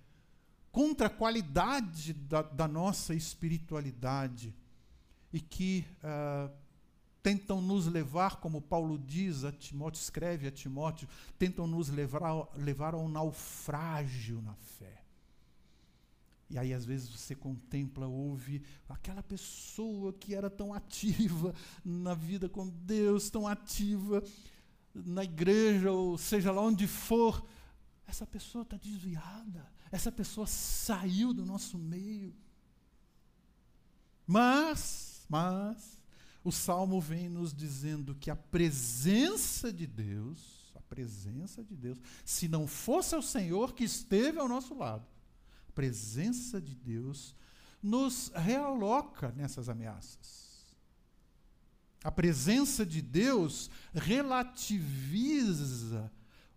contra 0.70 1.08
a 1.08 1.10
qualidade 1.10 2.12
da, 2.12 2.42
da 2.42 2.68
nossa 2.68 3.14
espiritualidade 3.14 4.54
e 5.32 5.40
que 5.40 5.84
uh, 6.04 6.63
tentam 7.24 7.62
nos 7.62 7.86
levar, 7.86 8.36
como 8.36 8.60
Paulo 8.60 8.98
diz 8.98 9.44
a 9.44 9.50
Timóteo, 9.50 9.98
escreve 9.98 10.46
a 10.46 10.50
Timóteo, 10.50 11.08
tentam 11.38 11.66
nos 11.66 11.88
levar, 11.88 12.22
levar 12.54 12.92
ao 12.92 13.08
naufrágio 13.08 14.42
na 14.42 14.52
fé. 14.52 15.02
E 16.50 16.58
aí, 16.58 16.74
às 16.74 16.84
vezes, 16.84 17.08
você 17.08 17.34
contempla, 17.34 18.06
ouve 18.06 18.62
aquela 18.86 19.22
pessoa 19.22 20.12
que 20.12 20.34
era 20.34 20.50
tão 20.50 20.74
ativa 20.74 21.54
na 21.82 22.12
vida 22.12 22.46
com 22.46 22.68
Deus, 22.68 23.30
tão 23.30 23.48
ativa 23.48 24.22
na 24.94 25.24
igreja, 25.24 25.90
ou 25.90 26.18
seja 26.18 26.52
lá 26.52 26.60
onde 26.60 26.86
for. 26.86 27.42
Essa 28.06 28.26
pessoa 28.26 28.62
está 28.64 28.76
desviada, 28.76 29.66
essa 29.90 30.12
pessoa 30.12 30.46
saiu 30.46 31.32
do 31.32 31.46
nosso 31.46 31.78
meio. 31.78 32.36
Mas, 34.26 35.24
mas, 35.26 35.93
o 36.44 36.52
salmo 36.52 37.00
vem 37.00 37.28
nos 37.28 37.54
dizendo 37.54 38.14
que 38.14 38.30
a 38.30 38.36
presença 38.36 39.72
de 39.72 39.86
Deus, 39.86 40.70
a 40.76 40.80
presença 40.80 41.64
de 41.64 41.74
Deus, 41.74 41.98
se 42.22 42.46
não 42.46 42.66
fosse 42.66 43.16
o 43.16 43.22
Senhor 43.22 43.72
que 43.72 43.82
esteve 43.82 44.38
ao 44.38 44.46
nosso 44.46 44.74
lado, 44.74 45.06
a 45.66 45.72
presença 45.72 46.60
de 46.60 46.74
Deus 46.74 47.34
nos 47.82 48.30
realoca 48.34 49.32
nessas 49.32 49.70
ameaças. 49.70 50.44
A 52.04 52.12
presença 52.12 52.84
de 52.84 53.00
Deus 53.00 53.70
relativiza 53.94 55.32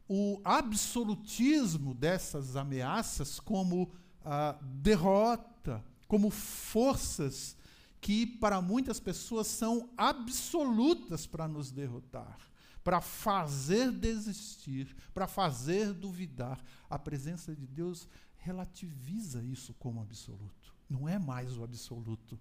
o 0.08 0.42
absolutismo 0.44 1.94
dessas 1.94 2.58
ameaças 2.58 3.40
como 3.40 3.90
a 4.24 4.58
derrota, 4.62 5.84
como 6.08 6.30
forças 6.30 7.57
que 8.00 8.26
para 8.26 8.62
muitas 8.62 9.00
pessoas 9.00 9.48
são 9.48 9.90
absolutas 9.98 11.26
para 11.26 11.48
nos 11.48 11.72
derrotar, 11.72 12.38
para 12.84 13.02
fazer 13.02 13.92
desistir, 13.92 14.96
para 15.14 15.28
fazer 15.28 15.94
duvidar. 15.94 16.64
A 16.90 16.98
presença 16.98 17.56
de 17.56 17.68
Deus 17.68 18.08
relativiza 18.38 19.44
isso 19.44 19.74
como 19.74 20.02
absoluto. 20.02 20.74
Não 20.90 21.08
é 21.08 21.20
mais 21.20 21.58
o 21.58 21.64
absoluto 21.64 22.40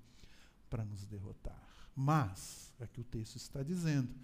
para 0.70 0.84
nos 0.84 1.04
derrotar. 1.06 1.60
Mas, 1.94 2.72
é 2.78 2.86
que 2.86 3.00
o 3.00 3.04
texto 3.04 3.36
está 3.36 3.62
dizendo, 3.62 4.14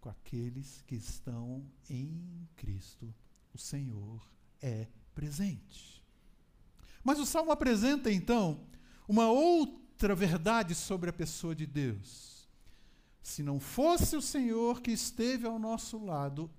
com 0.00 0.08
aqueles 0.08 0.82
que 0.86 0.96
estão 0.96 1.64
em 1.88 2.48
Cristo, 2.56 3.14
o 3.54 3.58
Senhor 3.58 4.20
é 4.60 4.88
presente. 5.14 6.04
Mas 7.04 7.18
o 7.18 7.26
salmo 7.26 7.52
apresenta 7.52 8.10
então 8.12 8.66
uma 9.08 9.30
outra 9.30 9.79
outra 10.00 10.14
verdade 10.14 10.74
sobre 10.74 11.10
a 11.10 11.12
pessoa 11.12 11.54
de 11.54 11.66
Deus. 11.66 12.48
Se 13.22 13.42
não 13.42 13.60
fosse 13.60 14.16
o 14.16 14.22
Senhor 14.22 14.80
que 14.80 14.90
esteve 14.90 15.46
ao 15.46 15.58
nosso 15.58 16.02
lado, 16.02 16.50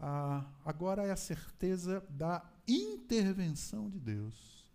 ah, 0.00 0.42
agora 0.64 1.04
é 1.04 1.10
a 1.10 1.16
certeza 1.16 2.02
da 2.08 2.42
intervenção 2.66 3.90
de 3.90 4.00
Deus. 4.00 4.66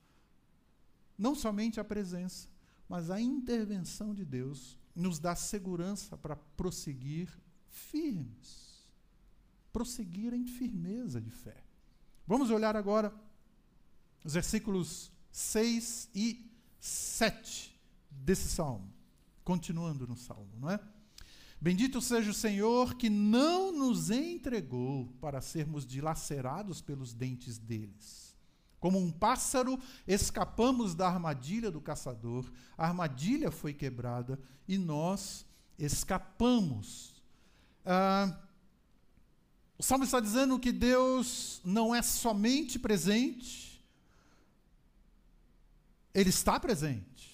Não 1.18 1.34
somente 1.34 1.80
a 1.80 1.84
presença, 1.84 2.48
mas 2.88 3.10
a 3.10 3.20
intervenção 3.20 4.14
de 4.14 4.24
Deus 4.24 4.78
nos 4.96 5.18
dá 5.18 5.36
segurança 5.36 6.16
para 6.16 6.36
prosseguir 6.36 7.36
firmes. 7.68 8.86
Prosseguir 9.72 10.36
em 10.36 10.46
firmeza 10.46 11.20
de 11.20 11.32
fé. 11.32 11.64
Vamos 12.28 12.52
olhar 12.52 12.76
agora 12.76 13.12
os 14.24 14.36
versículos 14.36 15.12
6 15.32 16.12
e 16.14 16.48
7 16.80 17.73
desse 18.24 18.48
salmo. 18.50 18.92
Continuando 19.44 20.08
no 20.08 20.16
salmo, 20.16 20.52
não 20.60 20.70
é? 20.70 20.80
Bendito 21.60 22.02
seja 22.02 22.32
o 22.32 22.34
Senhor 22.34 22.96
que 22.96 23.10
não 23.10 23.72
nos 23.72 24.10
entregou 24.10 25.08
para 25.22 25.42
sermos 25.42 25.86
dilacerados 25.86 26.82
pelos 26.82 27.14
dentes 27.14 27.58
deles. 27.58 28.36
Como 28.80 29.00
um 29.00 29.12
pássaro, 29.12 29.80
escapamos 30.06 30.94
da 30.94 31.08
armadilha 31.08 31.72
do 31.72 31.80
caçador, 31.80 32.52
a 32.78 32.86
armadilha 32.86 33.50
foi 33.50 33.74
quebrada 33.74 34.38
e 34.68 34.78
nós 34.78 35.46
escapamos. 35.80 37.24
Ah, 37.86 38.38
o 39.78 39.84
salmo 39.84 40.04
está 40.04 40.20
dizendo 40.20 40.60
que 40.60 40.72
Deus 40.72 41.62
não 41.64 41.96
é 41.96 42.02
somente 42.02 42.78
presente, 42.78 43.82
Ele 46.14 46.30
está 46.30 46.60
presente 46.60 47.33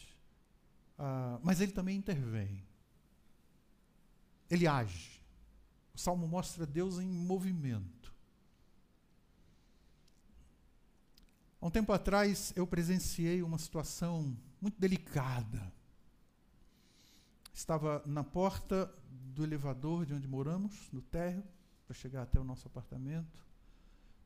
Uh, 1.00 1.40
mas 1.42 1.62
ele 1.62 1.72
também 1.72 1.96
intervém. 1.96 2.62
Ele 4.50 4.68
age. 4.68 5.22
O 5.96 5.98
salmo 5.98 6.28
mostra 6.28 6.66
Deus 6.66 7.00
em 7.00 7.08
movimento. 7.08 8.14
Há 11.62 11.66
um 11.66 11.72
tempo 11.72 11.94
atrás 11.94 12.52
eu 12.54 12.68
presenciei 12.68 13.42
uma 13.42 13.58
situação 13.58 14.38
muito 14.62 14.78
delicada. 14.78 15.72
Estava 17.54 18.04
na 18.06 18.24
porta 18.24 18.94
do 19.10 19.44
elevador 19.44 20.06
de 20.06 20.14
onde 20.14 20.28
moramos, 20.28 20.90
no 20.92 21.02
térreo, 21.02 21.44
para 21.86 21.96
chegar 21.96 22.24
até 22.24 22.40
o 22.40 22.44
nosso 22.44 22.68
apartamento. 22.68 23.40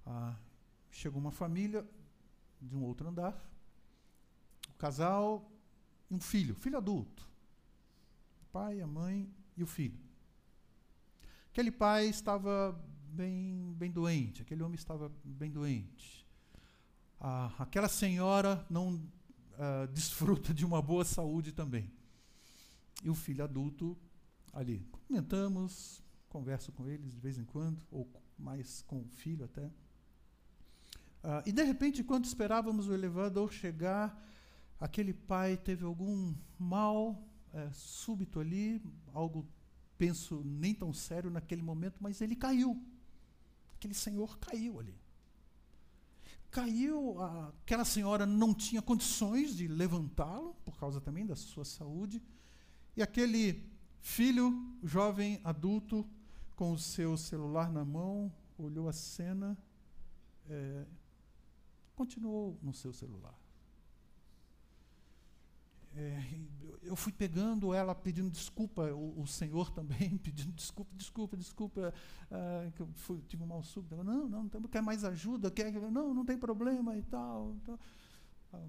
Ah, 0.05 0.35
chegou 0.91 1.19
uma 1.19 1.31
família 1.31 1.87
de 2.59 2.75
um 2.75 2.83
outro 2.83 3.07
andar. 3.07 3.35
O 4.69 4.73
casal 4.73 5.52
um 6.13 6.19
filho, 6.19 6.53
filho 6.53 6.77
adulto. 6.77 7.27
O 8.43 8.45
pai, 8.51 8.79
a 8.81 8.87
mãe 8.87 9.33
e 9.57 9.63
o 9.63 9.67
filho. 9.67 9.99
Aquele 11.51 11.71
pai 11.71 12.07
estava 12.07 12.79
bem, 13.09 13.73
bem 13.77 13.91
doente, 13.91 14.43
aquele 14.43 14.61
homem 14.61 14.75
estava 14.75 15.11
bem 15.23 15.51
doente. 15.51 16.27
Ah, 17.19 17.51
aquela 17.57 17.87
senhora 17.87 18.65
não 18.69 19.01
ah, 19.57 19.87
desfruta 19.91 20.53
de 20.53 20.65
uma 20.65 20.81
boa 20.81 21.03
saúde 21.03 21.51
também. 21.51 21.91
E 23.03 23.09
o 23.09 23.15
filho 23.15 23.43
adulto 23.43 23.97
ali. 24.51 24.87
Comentamos, 25.07 26.01
converso 26.29 26.71
com 26.71 26.87
eles 26.87 27.13
de 27.13 27.19
vez 27.19 27.39
em 27.39 27.43
quando, 27.43 27.83
ou 27.89 28.07
mais 28.37 28.83
com 28.83 29.01
o 29.01 29.07
filho 29.07 29.45
até. 29.45 29.71
Ah, 31.23 31.41
e 31.45 31.51
de 31.51 31.63
repente, 31.63 32.03
quando 32.03 32.25
esperávamos 32.25 32.87
o 32.87 32.93
elevador 32.93 33.51
chegar, 33.51 34.15
aquele 34.79 35.13
pai 35.13 35.57
teve 35.57 35.85
algum 35.85 36.35
mal 36.57 37.23
é, 37.53 37.69
súbito 37.71 38.39
ali, 38.39 38.81
algo, 39.13 39.47
penso, 39.97 40.41
nem 40.43 40.73
tão 40.73 40.91
sério 40.93 41.29
naquele 41.29 41.61
momento, 41.61 41.97
mas 41.99 42.21
ele 42.21 42.35
caiu. 42.35 42.81
Aquele 43.75 43.93
senhor 43.93 44.37
caiu 44.39 44.79
ali. 44.79 44.95
Caiu, 46.49 47.21
aquela 47.21 47.85
senhora 47.85 48.25
não 48.25 48.53
tinha 48.53 48.81
condições 48.81 49.55
de 49.55 49.67
levantá-lo, 49.67 50.55
por 50.65 50.77
causa 50.77 51.01
também 51.01 51.25
da 51.25 51.35
sua 51.35 51.65
saúde, 51.65 52.21
e 52.95 53.01
aquele 53.01 53.71
filho, 53.99 54.77
jovem 54.83 55.39
adulto, 55.43 56.07
com 56.55 56.73
o 56.73 56.77
seu 56.77 57.17
celular 57.17 57.71
na 57.71 57.83
mão, 57.83 58.31
olhou 58.57 58.87
a 58.87 58.93
cena, 58.93 59.57
é, 60.47 60.85
continuou 61.95 62.59
no 62.61 62.73
seu 62.73 62.93
celular 62.93 63.42
é, 65.95 66.23
eu 66.83 66.95
fui 66.95 67.11
pegando 67.11 67.73
ela 67.73 67.93
pedindo 67.93 68.29
desculpa, 68.29 68.91
o, 68.93 69.21
o, 69.21 69.27
Senhor 69.27 69.71
também 69.71 70.17
pedindo 70.17 70.51
desculpa, 70.51 70.91
desculpa, 70.95 71.37
desculpa, 71.37 71.93
ah, 72.31 72.71
que 72.75 72.81
eu 72.81 72.87
fui, 72.95 73.21
tive 73.27 73.43
um 73.43 73.47
mal 73.47 73.63
súbito. 73.63 73.95
Não, 74.03 74.27
não, 74.27 74.43
não 74.43 74.69
quer 74.69 74.81
mais 74.81 75.03
ajuda, 75.03 75.51
quer, 75.51 75.71
não, 75.91 76.13
não 76.13 76.25
tem 76.25 76.37
problema 76.37 76.97
e 76.97 77.03
tal. 77.03 77.53
Então, 77.61 77.79
ah, 78.53 78.67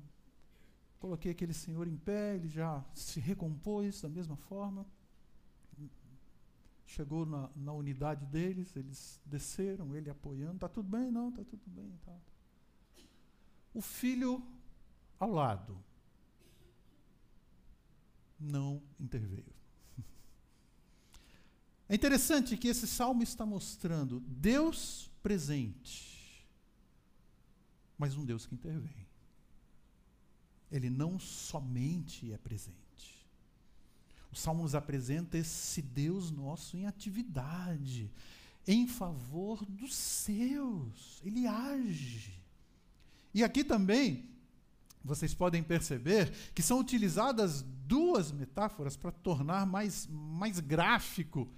coloquei 1.00 1.32
aquele 1.32 1.54
senhor 1.54 1.88
em 1.88 1.96
pé, 1.96 2.36
ele 2.36 2.48
já 2.48 2.84
se 2.94 3.20
recompôs 3.20 4.02
da 4.02 4.08
mesma 4.08 4.36
forma. 4.36 4.86
Chegou 6.86 7.24
na, 7.24 7.50
na 7.56 7.72
unidade 7.72 8.26
deles, 8.26 8.76
eles 8.76 9.20
desceram, 9.24 9.96
ele 9.96 10.10
apoiando, 10.10 10.56
está 10.56 10.68
tudo 10.68 10.88
bem? 10.88 11.10
Não, 11.10 11.30
está 11.30 11.42
tudo 11.42 11.62
bem. 11.66 11.92
O 13.72 13.80
filho 13.80 14.42
ao 15.18 15.30
lado, 15.32 15.82
não 18.38 18.82
interveio. 18.98 19.54
É 21.88 21.94
interessante 21.94 22.56
que 22.56 22.68
esse 22.68 22.86
salmo 22.86 23.22
está 23.22 23.44
mostrando 23.44 24.20
Deus 24.20 25.10
presente, 25.22 26.46
mas 27.98 28.16
um 28.16 28.24
Deus 28.24 28.46
que 28.46 28.54
intervém. 28.54 29.06
Ele 30.70 30.90
não 30.90 31.20
somente 31.20 32.32
é 32.32 32.38
presente. 32.38 32.82
O 34.32 34.36
salmo 34.36 34.62
nos 34.62 34.74
apresenta 34.74 35.38
esse 35.38 35.80
Deus 35.80 36.30
nosso 36.30 36.76
em 36.76 36.86
atividade, 36.86 38.10
em 38.66 38.88
favor 38.88 39.64
dos 39.64 39.94
seus. 39.94 41.20
Ele 41.22 41.46
age. 41.46 42.32
E 43.32 43.44
aqui 43.44 43.62
também 43.62 44.33
vocês 45.04 45.34
podem 45.34 45.62
perceber 45.62 46.32
que 46.54 46.62
são 46.62 46.78
utilizadas 46.78 47.62
duas 47.62 48.32
metáforas 48.32 48.96
para 48.96 49.12
tornar 49.12 49.66
mais, 49.66 50.08
mais 50.10 50.58
gráfico 50.58 51.48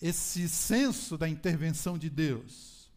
esse 0.00 0.48
senso 0.48 1.16
da 1.16 1.28
intervenção 1.28 1.96
de 1.96 2.10
Deus. 2.10 2.90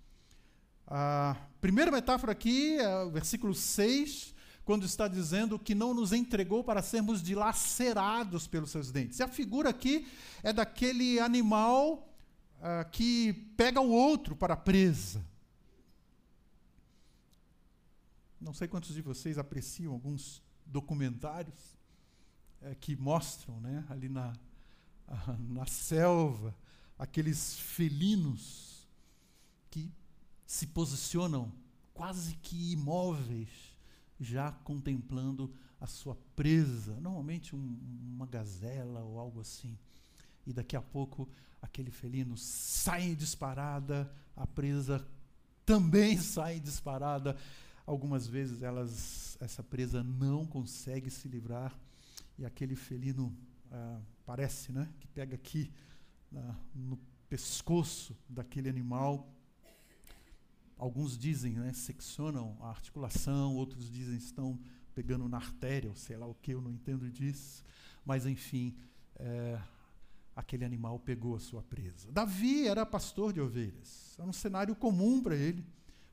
A 0.87 1.37
primeira 1.61 1.91
metáfora 1.91 2.31
aqui 2.31 2.77
é 2.77 3.03
o 3.03 3.11
versículo 3.11 3.53
6, 3.53 4.33
quando 4.63 4.85
está 4.85 5.07
dizendo 5.07 5.59
que 5.59 5.75
não 5.75 5.93
nos 5.93 6.11
entregou 6.11 6.63
para 6.63 6.81
sermos 6.81 7.21
dilacerados 7.21 8.47
pelos 8.47 8.71
seus 8.71 8.91
dentes. 8.91 9.19
E 9.19 9.23
a 9.23 9.27
figura 9.27 9.69
aqui 9.69 10.07
é 10.41 10.51
daquele 10.51 11.19
animal 11.19 12.11
uh, 12.57 12.89
que 12.91 13.33
pega 13.55 13.79
o 13.79 13.91
outro 13.91 14.35
para 14.35 14.55
a 14.55 14.57
presa. 14.57 15.23
Não 18.39 18.53
sei 18.53 18.67
quantos 18.67 18.93
de 18.93 19.01
vocês 19.01 19.37
apreciam 19.37 19.93
alguns 19.93 20.41
documentários 20.65 21.77
é, 22.61 22.75
que 22.75 22.95
mostram 22.95 23.59
né, 23.59 23.85
ali 23.89 24.09
na, 24.09 24.33
na 25.39 25.65
selva, 25.65 26.55
aqueles 26.97 27.57
felinos 27.57 28.87
que 29.69 29.91
se 30.45 30.67
posicionam 30.67 31.51
quase 31.93 32.35
que 32.35 32.73
imóveis, 32.73 33.49
já 34.19 34.51
contemplando 34.51 35.53
a 35.79 35.87
sua 35.87 36.15
presa, 36.35 36.99
normalmente 36.99 37.55
um, 37.55 37.79
uma 38.15 38.25
gazela 38.25 39.01
ou 39.01 39.19
algo 39.19 39.41
assim. 39.41 39.77
E 40.45 40.53
daqui 40.53 40.75
a 40.75 40.81
pouco 40.81 41.27
aquele 41.61 41.91
felino 41.91 42.37
sai 42.37 43.15
disparada, 43.15 44.13
a 44.35 44.45
presa 44.45 45.05
também 45.65 46.17
sai 46.21 46.59
disparada. 46.59 47.37
Algumas 47.85 48.27
vezes 48.27 48.61
elas, 48.61 49.37
essa 49.39 49.63
presa 49.63 50.03
não 50.03 50.45
consegue 50.45 51.09
se 51.09 51.27
livrar 51.27 51.77
e 52.37 52.45
aquele 52.45 52.75
felino 52.75 53.35
ah, 53.71 54.01
parece, 54.25 54.71
né, 54.71 54.89
que 54.99 55.07
pega 55.07 55.35
aqui 55.35 55.71
ah, 56.35 56.55
no 56.73 56.97
pescoço 57.29 58.15
daquele 58.27 58.69
animal. 58.69 59.31
Alguns 60.77 61.17
dizem, 61.17 61.53
né, 61.53 61.73
seccionam 61.73 62.57
a 62.61 62.69
articulação, 62.69 63.55
outros 63.55 63.89
dizem 63.89 64.17
estão 64.17 64.59
pegando 64.93 65.27
na 65.27 65.37
artéria, 65.37 65.89
ou 65.89 65.95
sei 65.95 66.17
lá 66.17 66.25
o 66.25 66.33
que, 66.35 66.51
eu 66.51 66.61
não 66.61 66.71
entendo 66.71 67.09
disso. 67.09 67.63
Mas, 68.05 68.25
enfim, 68.25 68.75
é, 69.15 69.61
aquele 70.35 70.65
animal 70.65 70.99
pegou 70.99 71.35
a 71.35 71.39
sua 71.39 71.61
presa. 71.61 72.11
Davi 72.11 72.67
era 72.67 72.85
pastor 72.85 73.33
de 73.33 73.41
ovelhas. 73.41 74.15
Era 74.17 74.27
um 74.27 74.33
cenário 74.33 74.75
comum 74.75 75.21
para 75.21 75.35
ele, 75.35 75.65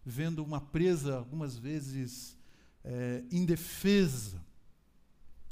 vendo 0.04 0.44
uma 0.44 0.60
presa, 0.60 1.18
algumas 1.18 1.56
vezes, 1.56 2.36
é, 2.84 3.24
indefesa. 3.30 4.38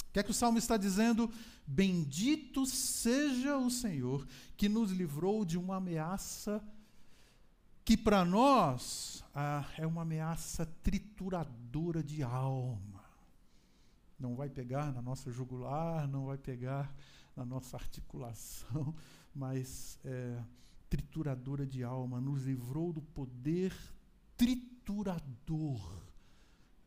O 0.09 0.13
que 0.13 0.19
é 0.19 0.23
que 0.23 0.31
o 0.31 0.35
salmo 0.35 0.59
está 0.59 0.77
dizendo? 0.77 1.31
Bendito 1.67 2.67
seja 2.67 3.57
o 3.57 3.71
Senhor 3.71 4.27
que 4.57 4.69
nos 4.69 4.91
livrou 4.91 5.45
de 5.45 5.57
uma 5.57 5.77
ameaça 5.77 6.63
que 7.85 7.97
para 7.97 8.25
nós 8.25 9.25
ah, 9.35 9.67
é 9.79 9.87
uma 9.87 10.03
ameaça 10.03 10.67
trituradora 10.83 12.03
de 12.03 12.23
alma 12.23 12.91
não 14.21 14.37
vai 14.37 14.51
pegar 14.51 14.93
na 14.93 15.01
nossa 15.01 15.31
jugular, 15.33 16.07
não 16.07 16.27
vai 16.27 16.37
pegar 16.37 16.95
na 17.35 17.45
nossa 17.45 17.77
articulação, 17.77 18.95
mas 19.35 19.99
é, 20.05 20.39
trituradora 20.91 21.67
de 21.67 21.83
alma, 21.83 22.21
nos 22.21 22.45
livrou 22.45 22.93
do 22.93 23.01
poder 23.01 23.73
triturador, 24.41 26.03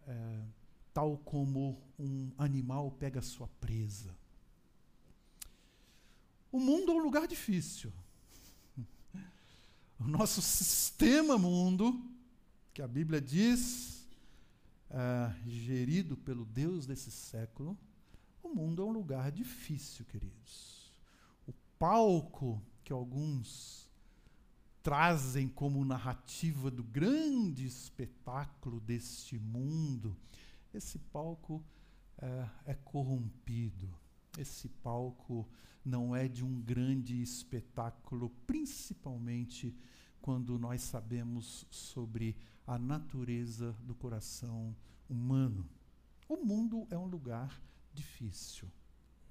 é, 0.07 0.43
tal 0.91 1.19
como 1.19 1.79
um 1.99 2.31
animal 2.35 2.89
pega 2.93 3.21
sua 3.21 3.47
presa. 3.61 4.17
O 6.51 6.59
mundo 6.59 6.91
é 6.91 6.95
um 6.95 7.03
lugar 7.03 7.27
difícil. 7.27 7.93
O 9.99 10.07
nosso 10.07 10.41
sistema 10.41 11.37
mundo, 11.37 12.03
que 12.73 12.81
a 12.81 12.87
Bíblia 12.87 13.21
diz, 13.21 14.05
uh, 14.89 15.49
gerido 15.49 16.17
pelo 16.17 16.43
Deus 16.43 16.85
desse 16.85 17.09
século, 17.09 17.77
o 18.41 18.49
mundo 18.49 18.81
é 18.81 18.85
um 18.85 18.91
lugar 18.91 19.31
difícil, 19.31 20.03
queridos. 20.05 20.91
O 21.47 21.53
palco 21.79 22.61
que 22.83 22.91
alguns 22.91 23.82
trazem 24.83 25.47
como 25.47 25.85
narrativa 25.85 26.69
do 26.69 26.83
grande 26.83 27.65
espetáculo 27.65 28.81
deste 28.81 29.39
mundo, 29.39 30.15
esse 30.73 30.99
palco 30.99 31.63
uh, 32.17 32.49
é 32.65 32.73
corrompido. 32.73 33.89
Esse 34.37 34.67
palco 34.67 35.47
não 35.85 36.15
é 36.15 36.27
de 36.27 36.43
um 36.43 36.61
grande 36.61 37.21
espetáculo, 37.21 38.29
principalmente 38.45 39.73
quando 40.21 40.59
nós 40.59 40.81
sabemos 40.81 41.65
sobre 41.69 42.35
a 42.67 42.77
natureza 42.77 43.73
do 43.83 43.93
coração 43.95 44.75
humano. 45.09 45.69
O 46.27 46.37
mundo 46.37 46.87
é 46.89 46.97
um 46.97 47.05
lugar 47.05 47.61
difícil. 47.93 48.69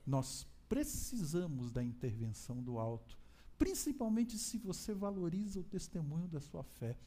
Nós 0.06 0.46
precisamos 0.68 1.70
da 1.70 1.82
intervenção 1.82 2.62
do 2.62 2.78
alto, 2.78 3.18
principalmente 3.62 4.36
se 4.38 4.58
você 4.58 4.92
valoriza 4.92 5.60
o 5.60 5.62
testemunho 5.62 6.26
da 6.26 6.40
sua 6.40 6.64
fé, 6.64 6.98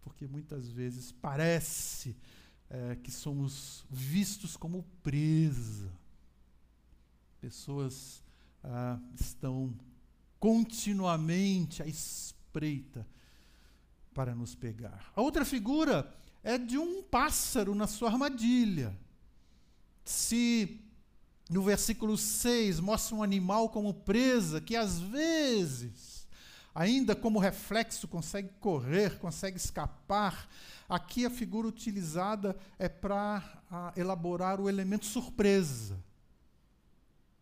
porque 0.00 0.26
muitas 0.26 0.70
vezes 0.70 1.12
parece 1.12 2.16
é, 2.70 2.96
que 2.96 3.10
somos 3.10 3.84
vistos 3.90 4.56
como 4.56 4.82
presa. 5.02 5.92
Pessoas 7.42 8.24
ah, 8.64 8.98
estão 9.20 9.78
continuamente 10.40 11.82
à 11.82 11.86
espreita 11.86 13.06
para 14.14 14.34
nos 14.34 14.54
pegar. 14.54 15.12
A 15.14 15.20
outra 15.20 15.44
figura 15.44 16.10
é 16.42 16.56
de 16.56 16.78
um 16.78 17.02
pássaro 17.02 17.74
na 17.74 17.86
sua 17.86 18.08
armadilha. 18.08 18.98
Se 20.02 20.80
no 21.48 21.62
versículo 21.62 22.18
6 22.18 22.78
mostra 22.78 23.16
um 23.16 23.22
animal 23.22 23.70
como 23.70 23.94
presa 23.94 24.60
que 24.60 24.76
às 24.76 24.98
vezes, 24.98 26.28
ainda 26.74 27.16
como 27.16 27.38
reflexo, 27.38 28.06
consegue 28.06 28.50
correr, 28.60 29.18
consegue 29.18 29.56
escapar. 29.56 30.48
Aqui 30.86 31.24
a 31.24 31.30
figura 31.30 31.66
utilizada 31.66 32.56
é 32.78 32.88
para 32.88 33.92
elaborar 33.96 34.60
o 34.60 34.68
elemento 34.68 35.06
surpresa. 35.06 35.98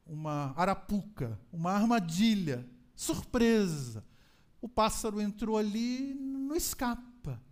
Uma 0.06 0.54
arapuca, 0.56 1.38
uma 1.52 1.72
armadilha, 1.72 2.64
surpresa. 2.94 4.04
O 4.60 4.68
pássaro 4.68 5.20
entrou 5.20 5.58
ali, 5.58 6.14
não 6.14 6.54
escapa. 6.54 7.42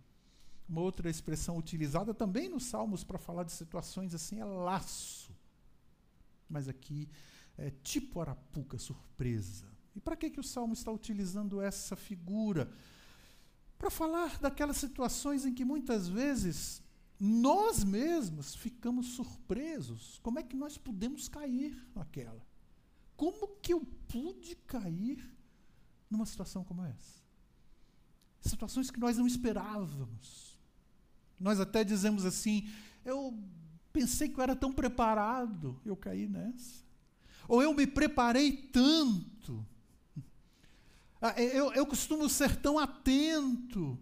Uma 0.67 0.81
outra 0.81 1.09
expressão 1.09 1.57
utilizada 1.57 2.13
também 2.13 2.47
nos 2.47 2.63
Salmos 2.63 3.03
para 3.03 3.17
falar 3.17 3.43
de 3.43 3.51
situações 3.51 4.15
assim 4.15 4.39
é 4.39 4.45
laço. 4.45 5.34
Mas 6.49 6.67
aqui 6.67 7.09
é 7.57 7.71
tipo 7.83 8.21
arapuca, 8.21 8.77
surpresa. 8.77 9.65
E 9.95 9.99
para 9.99 10.15
que, 10.15 10.29
que 10.29 10.39
o 10.39 10.43
Salmo 10.43 10.73
está 10.73 10.91
utilizando 10.91 11.61
essa 11.61 11.95
figura? 11.95 12.71
Para 13.77 13.89
falar 13.89 14.39
daquelas 14.39 14.77
situações 14.77 15.45
em 15.45 15.53
que 15.53 15.65
muitas 15.65 16.07
vezes 16.07 16.81
nós 17.19 17.83
mesmos 17.83 18.55
ficamos 18.55 19.07
surpresos. 19.07 20.19
Como 20.21 20.39
é 20.39 20.43
que 20.43 20.55
nós 20.55 20.77
podemos 20.77 21.27
cair 21.27 21.75
naquela? 21.95 22.45
Como 23.15 23.47
que 23.61 23.73
eu 23.73 23.85
pude 24.07 24.55
cair 24.55 25.33
numa 26.09 26.25
situação 26.25 26.63
como 26.63 26.83
essa? 26.83 27.25
situações 28.49 28.91
que 28.91 28.99
nós 28.99 29.17
não 29.17 29.27
esperávamos. 29.27 30.55
Nós 31.39 31.59
até 31.59 31.83
dizemos 31.83 32.25
assim: 32.25 32.69
eu 33.03 33.37
pensei 33.95 34.27
que 34.27 34.37
eu 34.37 34.43
era 34.43 34.57
tão 34.57 34.73
preparado, 34.73 35.79
eu 35.85 35.95
caí 35.95 36.27
nessa. 36.27 36.83
Ou 37.47 37.63
eu 37.63 37.73
me 37.73 37.87
preparei 37.87 38.51
tanto. 38.51 39.65
Ah, 41.21 41.33
é, 41.37 41.57
eu, 41.57 41.71
eu 41.71 41.85
costumo 41.85 42.27
ser 42.27 42.57
tão 42.57 42.77
atento. 42.77 43.97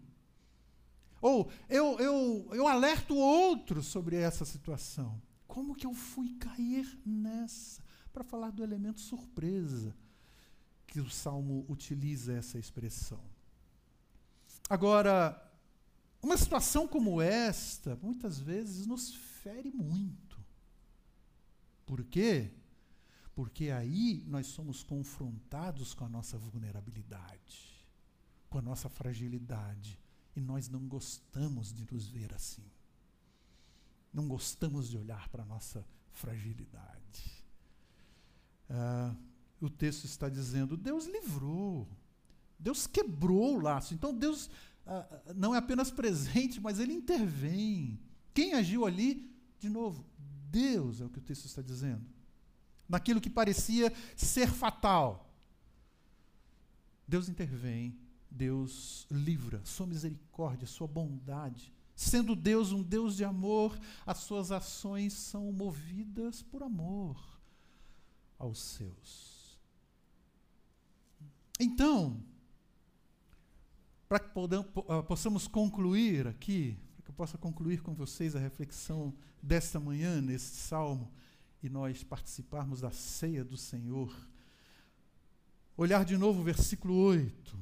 Ou 1.20 1.48
eu, 1.68 1.96
eu, 2.00 2.48
eu 2.52 2.66
alerto 2.66 3.14
outro 3.14 3.84
sobre 3.84 4.16
essa 4.16 4.44
situação. 4.44 5.22
Como 5.46 5.76
que 5.76 5.86
eu 5.86 5.94
fui 5.94 6.34
cair 6.40 6.98
nessa? 7.06 7.80
Para 8.12 8.24
falar 8.24 8.50
do 8.50 8.64
elemento 8.64 9.00
surpresa, 9.00 9.94
que 10.88 11.00
o 11.00 11.08
Salmo 11.08 11.64
utiliza 11.68 12.32
essa 12.32 12.58
expressão. 12.58 13.20
Agora, 14.68 15.40
uma 16.20 16.36
situação 16.36 16.88
como 16.88 17.22
esta, 17.22 17.96
muitas 18.02 18.40
vezes 18.40 18.86
nos 18.86 19.33
fere 19.44 19.70
muito. 19.70 20.42
Por 21.86 22.02
quê? 22.04 22.50
Porque 23.34 23.70
aí 23.70 24.24
nós 24.26 24.46
somos 24.48 24.82
confrontados 24.82 25.94
com 25.94 26.04
a 26.04 26.08
nossa 26.08 26.36
vulnerabilidade, 26.38 27.86
com 28.50 28.58
a 28.58 28.62
nossa 28.62 28.88
fragilidade, 28.88 30.00
e 30.34 30.40
nós 30.40 30.68
não 30.68 30.88
gostamos 30.88 31.72
de 31.72 31.86
nos 31.92 32.08
ver 32.08 32.32
assim. 32.34 32.64
Não 34.12 34.26
gostamos 34.26 34.88
de 34.88 34.96
olhar 34.96 35.28
para 35.28 35.42
a 35.42 35.46
nossa 35.46 35.86
fragilidade. 36.10 37.44
Ah, 38.68 39.14
o 39.60 39.68
texto 39.68 40.04
está 40.04 40.28
dizendo: 40.28 40.76
Deus 40.76 41.06
livrou 41.06 41.88
Deus 42.64 42.86
quebrou 42.86 43.56
o 43.56 43.60
laço. 43.60 43.92
Então 43.92 44.14
Deus 44.14 44.48
ah, 44.86 45.06
ah, 45.10 45.34
não 45.34 45.54
é 45.54 45.58
apenas 45.58 45.90
presente, 45.90 46.60
mas 46.60 46.78
ele 46.78 46.94
intervém. 46.94 48.00
Quem 48.32 48.54
agiu 48.54 48.86
ali? 48.86 49.33
De 49.58 49.68
novo, 49.68 50.04
Deus 50.50 51.00
é 51.00 51.04
o 51.04 51.08
que 51.08 51.18
o 51.18 51.22
texto 51.22 51.46
está 51.46 51.62
dizendo. 51.62 52.04
Naquilo 52.88 53.20
que 53.20 53.30
parecia 53.30 53.92
ser 54.16 54.48
fatal. 54.48 55.30
Deus 57.06 57.28
intervém, 57.28 57.98
Deus 58.30 59.06
livra, 59.10 59.60
sua 59.64 59.86
misericórdia, 59.86 60.66
sua 60.66 60.86
bondade. 60.86 61.72
Sendo 61.94 62.34
Deus 62.34 62.72
um 62.72 62.82
Deus 62.82 63.16
de 63.16 63.24
amor, 63.24 63.78
as 64.04 64.18
suas 64.18 64.50
ações 64.50 65.12
são 65.12 65.52
movidas 65.52 66.42
por 66.42 66.62
amor 66.62 67.16
aos 68.38 68.58
seus. 68.58 69.58
Então, 71.58 72.20
para 74.08 74.18
que 74.18 74.28
ah, 74.88 75.02
possamos 75.02 75.46
concluir 75.46 76.26
aqui, 76.26 76.76
para 76.94 77.04
que 77.04 77.10
eu 77.10 77.14
possa 77.14 77.38
concluir 77.38 77.80
com 77.80 77.94
vocês 77.94 78.34
a 78.34 78.40
reflexão 78.40 79.14
desta 79.44 79.78
manhã 79.78 80.22
nesse 80.22 80.56
salmo 80.56 81.12
e 81.62 81.68
nós 81.68 82.02
participarmos 82.02 82.80
da 82.80 82.90
ceia 82.90 83.44
do 83.44 83.56
Senhor, 83.56 84.14
olhar 85.76 86.04
de 86.04 86.16
novo 86.16 86.40
o 86.40 86.44
versículo 86.44 86.94
8. 86.94 87.58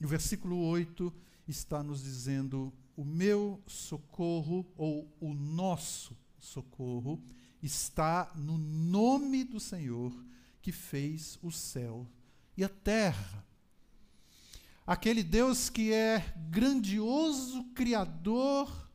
E 0.00 0.04
o 0.04 0.08
versículo 0.08 0.56
8 0.56 1.12
está 1.48 1.82
nos 1.82 2.02
dizendo: 2.02 2.72
o 2.96 3.04
meu 3.04 3.60
socorro 3.66 4.64
ou 4.76 5.12
o 5.20 5.34
nosso 5.34 6.16
socorro 6.38 7.22
está 7.60 8.32
no 8.34 8.56
nome 8.56 9.44
do 9.44 9.58
Senhor 9.58 10.12
que 10.62 10.70
fez 10.70 11.38
o 11.42 11.50
céu 11.50 12.06
e 12.56 12.62
a 12.62 12.68
terra. 12.68 13.44
Aquele 14.86 15.22
Deus 15.22 15.68
que 15.68 15.92
é 15.92 16.34
grandioso, 16.50 17.64
criador, 17.74 18.89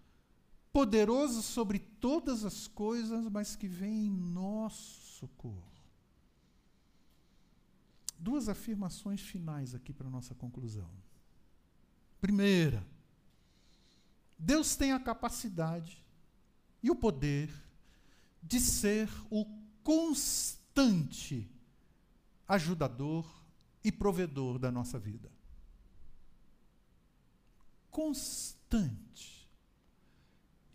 poderoso 0.75 1.41
sobre 1.41 1.79
todas 1.79 2.43
as 2.43 2.67
coisas, 2.67 3.29
mas 3.29 3.55
que 3.55 3.65
vem 3.65 4.07
em 4.07 4.11
nosso 4.11 4.99
socorro. 5.19 5.71
Duas 8.19 8.49
afirmações 8.49 9.21
finais 9.21 9.73
aqui 9.73 9.93
para 9.93 10.09
nossa 10.09 10.35
conclusão. 10.35 10.91
Primeira, 12.19 12.85
Deus 14.37 14.75
tem 14.75 14.91
a 14.91 14.99
capacidade 14.99 16.03
e 16.83 16.91
o 16.91 16.95
poder 16.95 17.49
de 18.43 18.59
ser 18.59 19.09
o 19.29 19.45
constante 19.81 21.49
ajudador 22.45 23.25
e 23.81 23.93
provedor 23.93 24.59
da 24.59 24.73
nossa 24.73 24.99
vida. 24.99 25.31
Constante. 27.89 29.34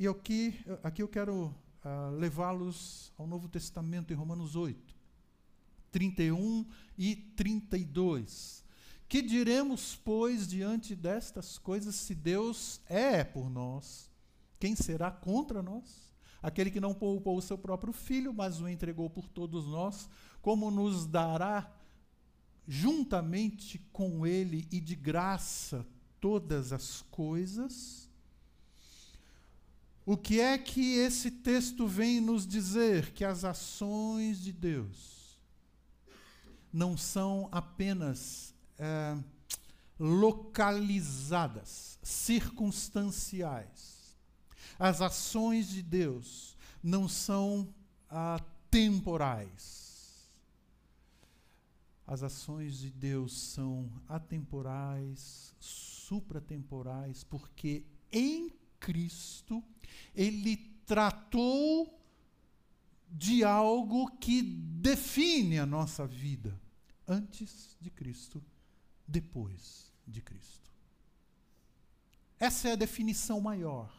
E 0.00 0.08
aqui, 0.08 0.58
aqui 0.82 1.02
eu 1.02 1.08
quero 1.08 1.54
uh, 1.84 2.10
levá-los 2.18 3.12
ao 3.18 3.26
Novo 3.26 3.50
Testamento, 3.50 4.10
em 4.10 4.16
Romanos 4.16 4.56
8, 4.56 4.96
31 5.92 6.64
e 6.96 7.14
32. 7.14 8.64
Que 9.06 9.20
diremos, 9.20 9.96
pois, 10.02 10.48
diante 10.48 10.96
destas 10.96 11.58
coisas, 11.58 11.96
se 11.96 12.14
Deus 12.14 12.80
é 12.88 13.22
por 13.22 13.50
nós, 13.50 14.10
quem 14.58 14.74
será 14.74 15.10
contra 15.10 15.62
nós? 15.62 16.10
Aquele 16.42 16.70
que 16.70 16.80
não 16.80 16.94
poupou 16.94 17.36
o 17.36 17.42
seu 17.42 17.58
próprio 17.58 17.92
filho, 17.92 18.32
mas 18.32 18.58
o 18.58 18.66
entregou 18.66 19.10
por 19.10 19.28
todos 19.28 19.66
nós, 19.66 20.08
como 20.40 20.70
nos 20.70 21.04
dará 21.04 21.70
juntamente 22.66 23.78
com 23.92 24.26
ele 24.26 24.66
e 24.72 24.80
de 24.80 24.96
graça 24.96 25.86
todas 26.18 26.72
as 26.72 27.02
coisas? 27.10 28.09
O 30.04 30.16
que 30.16 30.40
é 30.40 30.56
que 30.56 30.94
esse 30.94 31.30
texto 31.30 31.86
vem 31.86 32.20
nos 32.20 32.46
dizer? 32.46 33.12
Que 33.12 33.24
as 33.24 33.44
ações 33.44 34.40
de 34.40 34.52
Deus 34.52 35.38
não 36.72 36.96
são 36.96 37.48
apenas 37.52 38.54
é, 38.78 39.16
localizadas, 39.98 41.98
circunstanciais. 42.02 44.16
As 44.78 45.02
ações 45.02 45.68
de 45.68 45.82
Deus 45.82 46.56
não 46.82 47.06
são 47.06 47.68
ah, 48.08 48.40
temporais. 48.70 50.30
As 52.06 52.22
ações 52.22 52.78
de 52.78 52.90
Deus 52.90 53.38
são 53.38 53.90
atemporais, 54.08 55.54
supratemporais, 55.60 57.22
porque 57.22 57.84
em 58.10 58.50
Cristo 58.80 59.62
ele 60.14 60.56
tratou 60.86 61.98
de 63.08 63.44
algo 63.44 64.10
que 64.18 64.42
define 64.42 65.58
a 65.58 65.66
nossa 65.66 66.06
vida 66.06 66.58
antes 67.06 67.76
de 67.80 67.90
Cristo 67.90 68.42
depois 69.06 69.92
de 70.06 70.20
Cristo. 70.20 70.70
Essa 72.38 72.70
é 72.70 72.72
a 72.72 72.76
definição 72.76 73.40
maior 73.40 73.92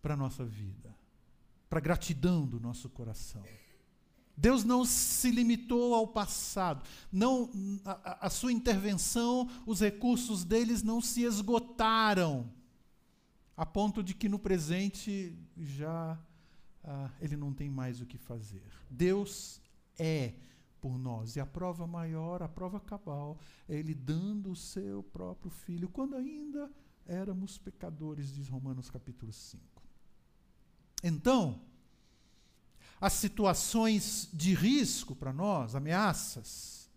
para 0.00 0.14
a 0.14 0.16
nossa 0.16 0.44
vida, 0.44 0.94
para 1.70 1.78
a 1.78 1.82
gratidão 1.82 2.46
do 2.46 2.58
nosso 2.58 2.88
coração. 2.90 3.44
Deus 4.36 4.64
não 4.64 4.84
se 4.84 5.30
limitou 5.30 5.94
ao 5.94 6.06
passado, 6.06 6.82
não 7.10 7.50
a, 7.84 8.26
a, 8.26 8.30
sua 8.30 8.52
intervenção, 8.52 9.48
os 9.66 9.80
recursos 9.80 10.44
deles 10.44 10.82
não 10.82 11.00
se 11.00 11.22
esgotaram, 11.22 12.50
a 13.56 13.66
ponto 13.66 14.02
de 14.02 14.14
que 14.14 14.28
no 14.28 14.38
presente 14.38 15.36
já 15.56 16.18
ah, 16.82 17.10
ele 17.20 17.36
não 17.36 17.52
tem 17.52 17.70
mais 17.70 18.00
o 18.00 18.06
que 18.06 18.18
fazer. 18.18 18.62
Deus 18.90 19.60
é 19.98 20.34
por 20.80 20.98
nós. 20.98 21.36
E 21.36 21.40
a 21.40 21.46
prova 21.46 21.86
maior, 21.86 22.42
a 22.42 22.48
prova 22.48 22.80
cabal, 22.80 23.38
é 23.68 23.76
ele 23.76 23.94
dando 23.94 24.50
o 24.50 24.56
seu 24.56 25.02
próprio 25.02 25.50
filho, 25.50 25.88
quando 25.88 26.16
ainda 26.16 26.70
éramos 27.06 27.56
pecadores, 27.56 28.32
diz 28.32 28.48
Romanos 28.48 28.90
capítulo 28.90 29.32
5. 29.32 29.62
Então, 31.04 31.60
as 33.02 33.12
situações 33.12 34.30
de 34.32 34.54
risco 34.54 35.14
para 35.14 35.30
nós, 35.30 35.74
ameaças, 35.74 36.88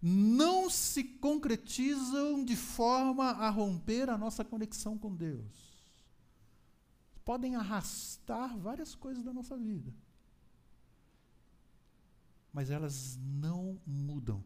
não 0.00 0.70
se 0.70 1.04
concretizam 1.04 2.42
de 2.42 2.56
forma 2.56 3.32
a 3.32 3.50
romper 3.50 4.08
a 4.08 4.16
nossa 4.16 4.42
conexão 4.42 4.96
com 4.96 5.14
Deus. 5.14 5.76
Podem 7.24 7.56
arrastar 7.56 8.56
várias 8.56 8.94
coisas 8.94 9.22
da 9.22 9.34
nossa 9.34 9.58
vida 9.58 9.92
mas 12.52 12.70
elas 12.70 13.16
não 13.22 13.80
mudam 13.86 14.42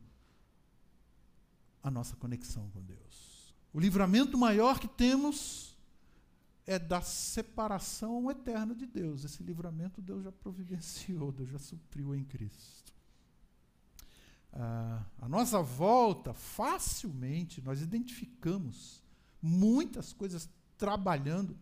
a 1.82 1.90
nossa 1.90 2.14
conexão 2.16 2.68
com 2.70 2.82
Deus. 2.82 3.54
O 3.72 3.80
livramento 3.80 4.36
maior 4.36 4.78
que 4.78 4.86
temos 4.86 5.71
é 6.66 6.78
da 6.78 7.00
separação 7.00 8.30
eterna 8.30 8.74
de 8.74 8.86
Deus. 8.86 9.24
Esse 9.24 9.42
livramento 9.42 10.00
Deus 10.00 10.24
já 10.24 10.32
providenciou, 10.32 11.32
Deus 11.32 11.50
já 11.50 11.58
supriu 11.58 12.14
em 12.14 12.24
Cristo. 12.24 12.92
Ah, 14.52 15.04
a 15.20 15.28
nossa 15.28 15.62
volta, 15.62 16.32
facilmente, 16.34 17.60
nós 17.62 17.80
identificamos 17.80 19.02
muitas 19.40 20.12
coisas 20.12 20.48
trabalhando 20.76 21.56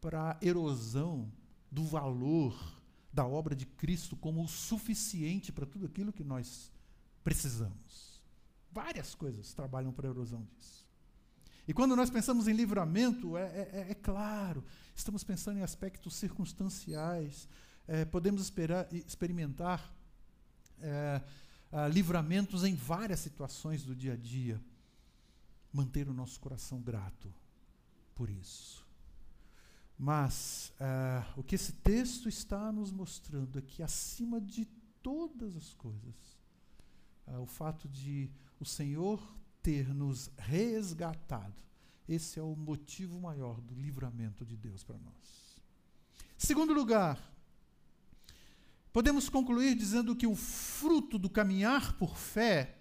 para 0.00 0.32
a 0.32 0.38
erosão 0.40 1.30
do 1.70 1.84
valor 1.84 2.80
da 3.12 3.26
obra 3.26 3.54
de 3.54 3.66
Cristo 3.66 4.16
como 4.16 4.42
o 4.42 4.48
suficiente 4.48 5.52
para 5.52 5.66
tudo 5.66 5.86
aquilo 5.86 6.12
que 6.12 6.24
nós 6.24 6.72
precisamos. 7.22 8.20
Várias 8.72 9.14
coisas 9.14 9.52
trabalham 9.52 9.92
para 9.92 10.08
a 10.08 10.10
erosão 10.10 10.44
disso. 10.44 10.86
E 11.70 11.72
quando 11.72 11.94
nós 11.94 12.10
pensamos 12.10 12.48
em 12.48 12.52
livramento, 12.52 13.36
é, 13.36 13.42
é, 13.42 13.70
é, 13.72 13.90
é 13.90 13.94
claro, 13.94 14.64
estamos 14.92 15.22
pensando 15.22 15.60
em 15.60 15.62
aspectos 15.62 16.16
circunstanciais, 16.16 17.48
é, 17.86 18.04
podemos 18.04 18.42
esperar, 18.42 18.92
experimentar 18.92 19.94
é, 20.80 21.22
livramentos 21.92 22.64
em 22.64 22.74
várias 22.74 23.20
situações 23.20 23.84
do 23.84 23.94
dia 23.94 24.14
a 24.14 24.16
dia. 24.16 24.60
Manter 25.72 26.08
o 26.08 26.12
nosso 26.12 26.40
coração 26.40 26.80
grato 26.82 27.32
por 28.16 28.28
isso. 28.28 28.84
Mas 29.96 30.72
uh, 30.80 31.40
o 31.40 31.44
que 31.44 31.54
esse 31.54 31.74
texto 31.74 32.28
está 32.28 32.72
nos 32.72 32.90
mostrando 32.90 33.60
é 33.60 33.62
que, 33.62 33.80
acima 33.80 34.40
de 34.40 34.64
todas 35.00 35.54
as 35.54 35.72
coisas, 35.74 36.16
uh, 37.28 37.38
o 37.38 37.46
fato 37.46 37.88
de 37.88 38.28
o 38.58 38.64
Senhor 38.64 39.22
ter 39.62 39.92
nos 39.94 40.30
resgatado, 40.36 41.54
esse 42.08 42.38
é 42.38 42.42
o 42.42 42.56
motivo 42.56 43.20
maior 43.20 43.60
do 43.60 43.74
livramento 43.74 44.44
de 44.44 44.56
Deus 44.56 44.82
para 44.82 44.98
nós. 44.98 45.60
Segundo 46.36 46.72
lugar, 46.72 47.20
podemos 48.92 49.28
concluir 49.28 49.74
dizendo 49.74 50.16
que 50.16 50.26
o 50.26 50.34
fruto 50.34 51.18
do 51.18 51.30
caminhar 51.30 51.96
por 51.98 52.16
fé 52.16 52.78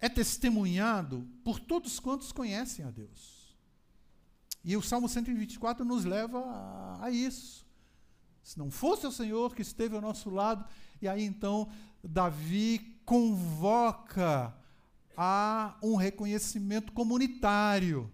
é 0.00 0.08
testemunhado 0.08 1.26
por 1.42 1.58
todos 1.58 1.98
quantos 1.98 2.30
conhecem 2.30 2.84
a 2.84 2.90
Deus. 2.90 3.56
E 4.62 4.76
o 4.76 4.82
Salmo 4.82 5.08
124 5.08 5.84
nos 5.84 6.04
leva 6.04 6.38
a, 6.40 7.06
a 7.06 7.10
isso. 7.10 7.66
Se 8.42 8.58
não 8.58 8.70
fosse 8.70 9.06
o 9.06 9.12
Senhor 9.12 9.54
que 9.54 9.62
esteve 9.62 9.96
ao 9.96 10.02
nosso 10.02 10.30
lado, 10.30 10.64
e 11.00 11.08
aí 11.08 11.24
então 11.24 11.68
Davi 12.02 13.00
convoca 13.04 14.54
a 15.16 15.76
um 15.82 15.96
reconhecimento 15.96 16.92
comunitário. 16.92 18.10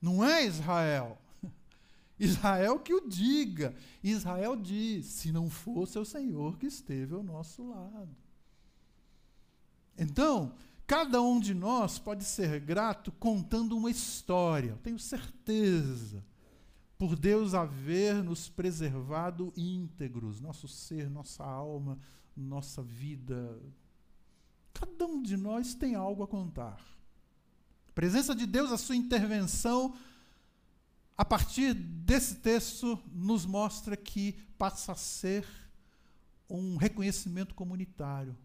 Não 0.00 0.24
é 0.24 0.44
Israel. 0.44 1.18
Israel 2.18 2.78
que 2.78 2.92
o 2.92 3.08
diga. 3.08 3.74
Israel 4.02 4.54
diz: 4.56 5.06
se 5.06 5.32
não 5.32 5.48
fosse 5.48 5.98
o 5.98 6.04
Senhor 6.04 6.58
que 6.58 6.66
esteve 6.66 7.14
ao 7.14 7.22
nosso 7.22 7.68
lado. 7.68 8.14
Então, 9.96 10.54
cada 10.86 11.20
um 11.20 11.40
de 11.40 11.52
nós 11.54 11.98
pode 11.98 12.24
ser 12.24 12.60
grato 12.60 13.10
contando 13.12 13.76
uma 13.76 13.90
história, 13.90 14.78
tenho 14.82 14.98
certeza, 14.98 16.24
por 16.96 17.16
Deus 17.16 17.52
haver 17.52 18.22
nos 18.22 18.48
preservado 18.48 19.52
íntegros, 19.56 20.40
nosso 20.40 20.68
ser, 20.68 21.10
nossa 21.10 21.44
alma, 21.44 21.98
nossa 22.36 22.82
vida. 22.82 23.60
Cada 24.72 25.06
um 25.06 25.22
de 25.22 25.36
nós 25.36 25.74
tem 25.74 25.94
algo 25.94 26.22
a 26.22 26.28
contar. 26.28 26.80
A 27.88 27.92
presença 27.92 28.34
de 28.34 28.46
Deus, 28.46 28.70
a 28.70 28.78
sua 28.78 28.96
intervenção, 28.96 29.96
a 31.16 31.24
partir 31.24 31.74
desse 31.74 32.36
texto, 32.36 32.98
nos 33.12 33.44
mostra 33.44 33.96
que 33.96 34.32
passa 34.56 34.92
a 34.92 34.96
ser 34.96 35.46
um 36.48 36.76
reconhecimento 36.76 37.54
comunitário. 37.54 38.36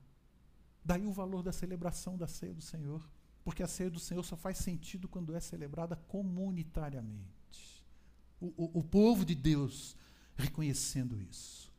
Daí 0.83 1.05
o 1.05 1.13
valor 1.13 1.43
da 1.43 1.51
celebração 1.51 2.17
da 2.17 2.27
ceia 2.27 2.53
do 2.53 2.61
Senhor. 2.61 3.01
Porque 3.43 3.61
a 3.61 3.67
ceia 3.67 3.89
do 3.89 3.99
Senhor 3.99 4.23
só 4.23 4.37
faz 4.37 4.57
sentido 4.57 5.07
quando 5.07 5.35
é 5.35 5.39
celebrada 5.39 5.95
comunitariamente. 6.07 7.83
O, 8.39 8.47
o, 8.57 8.79
o 8.79 8.83
povo 8.83 9.25
de 9.25 9.35
Deus 9.35 9.95
reconhecendo 10.35 11.19
isso. 11.21 11.72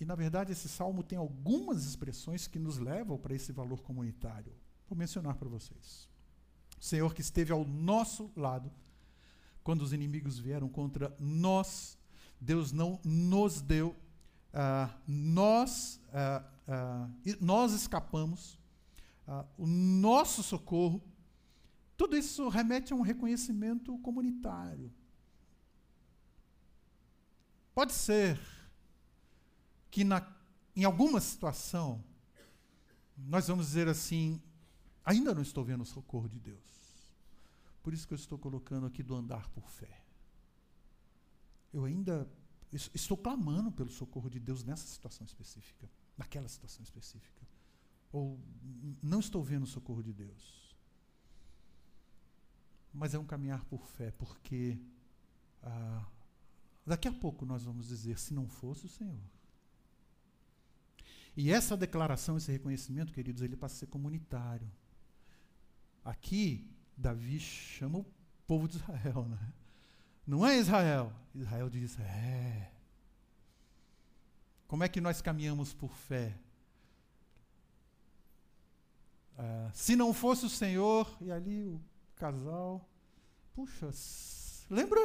E, 0.00 0.04
na 0.04 0.14
verdade, 0.14 0.52
esse 0.52 0.68
salmo 0.68 1.02
tem 1.02 1.18
algumas 1.18 1.84
expressões 1.84 2.46
que 2.46 2.58
nos 2.58 2.78
levam 2.78 3.18
para 3.18 3.34
esse 3.34 3.52
valor 3.52 3.80
comunitário. 3.82 4.52
Vou 4.88 4.98
mencionar 4.98 5.36
para 5.36 5.48
vocês. 5.48 6.08
O 6.78 6.84
Senhor 6.84 7.14
que 7.14 7.20
esteve 7.20 7.52
ao 7.52 7.64
nosso 7.64 8.30
lado 8.36 8.72
quando 9.62 9.82
os 9.82 9.92
inimigos 9.92 10.38
vieram 10.38 10.68
contra 10.68 11.14
nós, 11.18 11.96
Deus 12.40 12.72
não 12.72 13.00
nos 13.04 13.60
deu, 13.60 13.94
uh, 14.52 14.92
nós, 15.06 16.00
uh, 16.08 16.44
uh, 16.72 17.36
nós 17.40 17.72
escapamos, 17.72 18.60
o 19.56 19.66
nosso 19.66 20.42
socorro. 20.42 21.00
Tudo 21.96 22.16
isso 22.16 22.48
remete 22.48 22.92
a 22.92 22.96
um 22.96 23.00
reconhecimento 23.00 23.96
comunitário. 23.98 24.92
Pode 27.72 27.92
ser 27.92 28.38
que 29.92 30.02
na, 30.02 30.26
em 30.74 30.84
alguma 30.84 31.20
situação 31.20 32.02
nós 33.16 33.46
vamos 33.46 33.66
dizer 33.66 33.86
assim: 33.86 34.42
ainda 35.04 35.34
não 35.34 35.42
estou 35.42 35.62
vendo 35.62 35.82
o 35.82 35.86
socorro 35.86 36.28
de 36.28 36.40
Deus. 36.40 36.72
Por 37.82 37.92
isso 37.92 38.08
que 38.08 38.14
eu 38.14 38.16
estou 38.16 38.38
colocando 38.38 38.86
aqui 38.86 39.02
do 39.02 39.14
andar 39.14 39.48
por 39.50 39.68
fé. 39.68 40.02
Eu 41.72 41.84
ainda 41.84 42.28
estou 42.72 43.16
clamando 43.16 43.70
pelo 43.70 43.90
socorro 43.90 44.30
de 44.30 44.40
Deus 44.40 44.64
nessa 44.64 44.86
situação 44.86 45.26
específica, 45.26 45.88
naquela 46.16 46.48
situação 46.48 46.82
específica. 46.82 47.46
Ou 48.10 48.40
não 49.02 49.20
estou 49.20 49.42
vendo 49.42 49.64
o 49.64 49.66
socorro 49.66 50.02
de 50.02 50.12
Deus. 50.12 50.74
Mas 52.94 53.12
é 53.12 53.18
um 53.18 53.26
caminhar 53.26 53.64
por 53.66 53.86
fé, 53.86 54.10
porque 54.12 54.78
ah, 55.62 56.06
daqui 56.86 57.08
a 57.08 57.12
pouco 57.12 57.44
nós 57.44 57.64
vamos 57.64 57.88
dizer: 57.88 58.18
se 58.18 58.32
não 58.32 58.48
fosse 58.48 58.86
o 58.86 58.88
Senhor. 58.88 59.41
E 61.36 61.50
essa 61.50 61.76
declaração, 61.76 62.36
esse 62.36 62.52
reconhecimento, 62.52 63.12
queridos, 63.12 63.42
ele 63.42 63.56
passa 63.56 63.76
a 63.76 63.78
ser 63.78 63.86
comunitário. 63.86 64.70
Aqui, 66.04 66.70
Davi 66.96 67.40
chama 67.40 68.00
o 68.00 68.06
povo 68.46 68.68
de 68.68 68.76
Israel, 68.76 69.26
né? 69.28 69.52
Não 70.26 70.46
é 70.46 70.58
Israel. 70.58 71.12
Israel 71.34 71.70
diz: 71.70 71.98
é. 71.98 72.70
Como 74.66 74.84
é 74.84 74.88
que 74.88 75.00
nós 75.00 75.20
caminhamos 75.20 75.72
por 75.72 75.94
fé? 75.94 76.38
Ah, 79.38 79.70
se 79.72 79.96
não 79.96 80.12
fosse 80.12 80.46
o 80.46 80.50
Senhor, 80.50 81.16
e 81.20 81.30
ali 81.30 81.64
o 81.64 81.80
casal, 82.14 82.88
puxa, 83.54 83.90
lembra 84.70 85.00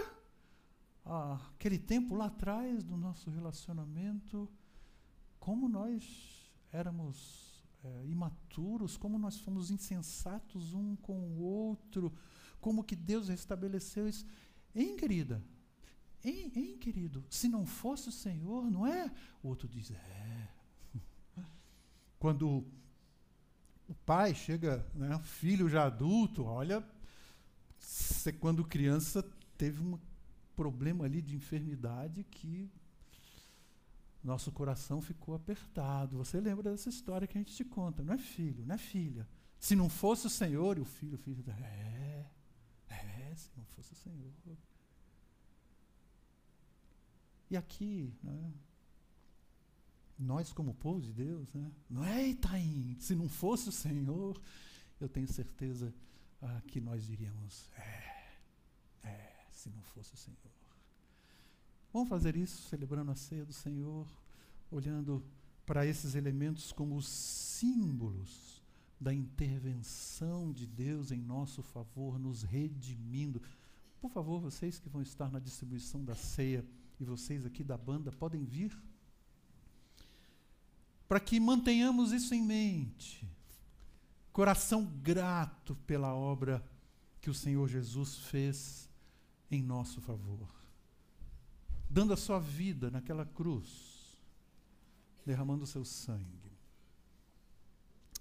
ah, 1.05 1.39
aquele 1.55 1.79
tempo 1.79 2.15
lá 2.15 2.25
atrás 2.25 2.83
do 2.83 2.97
nosso 2.97 3.29
relacionamento? 3.29 4.49
Como 5.47 5.69
nós 5.69 6.51
éramos 6.73 7.63
é, 7.81 8.05
imaturos, 8.05 8.97
como 8.97 9.17
nós 9.17 9.39
fomos 9.39 9.71
insensatos 9.71 10.73
um 10.73 10.93
com 10.97 11.17
o 11.17 11.39
outro, 11.39 12.13
como 12.59 12.83
que 12.83 12.97
Deus 12.97 13.29
restabeleceu 13.29 14.09
isso. 14.09 14.25
Hein, 14.75 14.97
querida? 14.97 15.41
Hein, 16.21 16.51
hein, 16.53 16.77
querido? 16.77 17.23
Se 17.29 17.47
não 17.47 17.65
fosse 17.65 18.09
o 18.09 18.11
Senhor, 18.11 18.69
não 18.69 18.85
é? 18.85 19.09
O 19.41 19.47
outro 19.47 19.69
diz, 19.69 19.89
é. 19.89 20.49
Quando 22.19 22.67
o 23.87 23.95
pai 24.05 24.35
chega, 24.35 24.85
né, 24.93 25.17
filho 25.19 25.69
já 25.69 25.85
adulto, 25.85 26.43
olha, 26.43 26.85
você 27.79 28.33
quando 28.33 28.65
criança 28.65 29.23
teve 29.57 29.81
um 29.81 29.97
problema 30.57 31.05
ali 31.05 31.21
de 31.21 31.37
enfermidade 31.37 32.25
que 32.25 32.69
nosso 34.27 34.51
coração 34.51 35.01
ficou 35.01 35.33
apertado. 35.33 36.17
Você 36.17 36.39
lembra 36.39 36.69
dessa 36.69 36.89
história 36.89 37.27
que 37.27 37.37
a 37.37 37.41
gente 37.41 37.55
te 37.55 37.63
conta? 37.63 38.03
Não 38.03 38.13
é 38.13 38.17
filho, 38.17 38.65
não 38.65 38.75
é 38.75 38.77
filha. 38.77 39.27
Se 39.57 39.75
não 39.75 39.89
fosse 39.89 40.27
o 40.27 40.29
Senhor 40.29 40.77
e 40.77 40.81
o 40.81 40.85
filho, 40.85 41.15
o 41.15 41.17
filho, 41.17 41.43
é, 41.49 42.25
é, 42.89 43.33
se 43.35 43.49
não 43.55 43.65
fosse 43.65 43.93
o 43.93 43.95
Senhor. 43.95 44.31
E 47.49 47.55
aqui, 47.55 48.13
né, 48.21 48.53
nós 50.19 50.51
como 50.51 50.73
povo 50.73 51.01
de 51.01 51.13
Deus, 51.13 51.53
né, 51.53 51.71
não 51.89 52.03
é 52.03 52.27
Itaim, 52.27 52.97
se 52.99 53.15
não 53.15 53.29
fosse 53.29 53.69
o 53.69 53.71
Senhor, 53.71 54.39
eu 54.99 55.07
tenho 55.07 55.27
certeza 55.27 55.93
ah, 56.41 56.61
que 56.67 56.81
nós 56.81 57.05
diríamos, 57.05 57.69
é, 57.77 58.37
é, 59.03 59.45
se 59.51 59.69
não 59.69 59.81
fosse 59.83 60.13
o 60.13 60.17
Senhor. 60.17 60.56
Vamos 61.97 62.09
fazer 62.11 62.35
isso 62.35 62.61
celebrando 62.69 63.09
a 63.09 63.15
ceia 63.15 63.43
do 63.43 63.51
Senhor, 63.51 64.07
olhando 64.69 65.25
para 65.65 65.83
esses 65.83 66.13
elementos 66.13 66.71
como 66.71 67.01
símbolos 67.01 68.61
da 68.99 69.11
intervenção 69.11 70.53
de 70.53 70.67
Deus 70.67 71.11
em 71.11 71.19
nosso 71.19 71.63
favor, 71.63 72.19
nos 72.19 72.43
redimindo. 72.43 73.41
Por 73.99 74.11
favor, 74.11 74.39
vocês 74.39 74.77
que 74.77 74.87
vão 74.87 75.01
estar 75.01 75.31
na 75.31 75.39
distribuição 75.39 76.05
da 76.05 76.13
ceia 76.13 76.63
e 76.99 77.03
vocês 77.03 77.47
aqui 77.47 77.63
da 77.63 77.75
banda 77.75 78.11
podem 78.11 78.45
vir 78.45 78.79
para 81.07 81.19
que 81.19 81.39
mantenhamos 81.39 82.11
isso 82.11 82.35
em 82.35 82.43
mente. 82.43 83.27
Coração 84.31 84.85
grato 85.01 85.75
pela 85.87 86.13
obra 86.13 86.63
que 87.19 87.31
o 87.31 87.33
Senhor 87.33 87.67
Jesus 87.67 88.17
fez 88.19 88.87
em 89.49 89.63
nosso 89.63 89.99
favor 89.99 90.56
dando 91.89 92.13
a 92.13 92.17
sua 92.17 92.39
vida 92.39 92.91
naquela 92.91 93.25
cruz, 93.25 94.17
derramando 95.25 95.63
o 95.63 95.67
seu 95.67 95.85
sangue. 95.85 96.51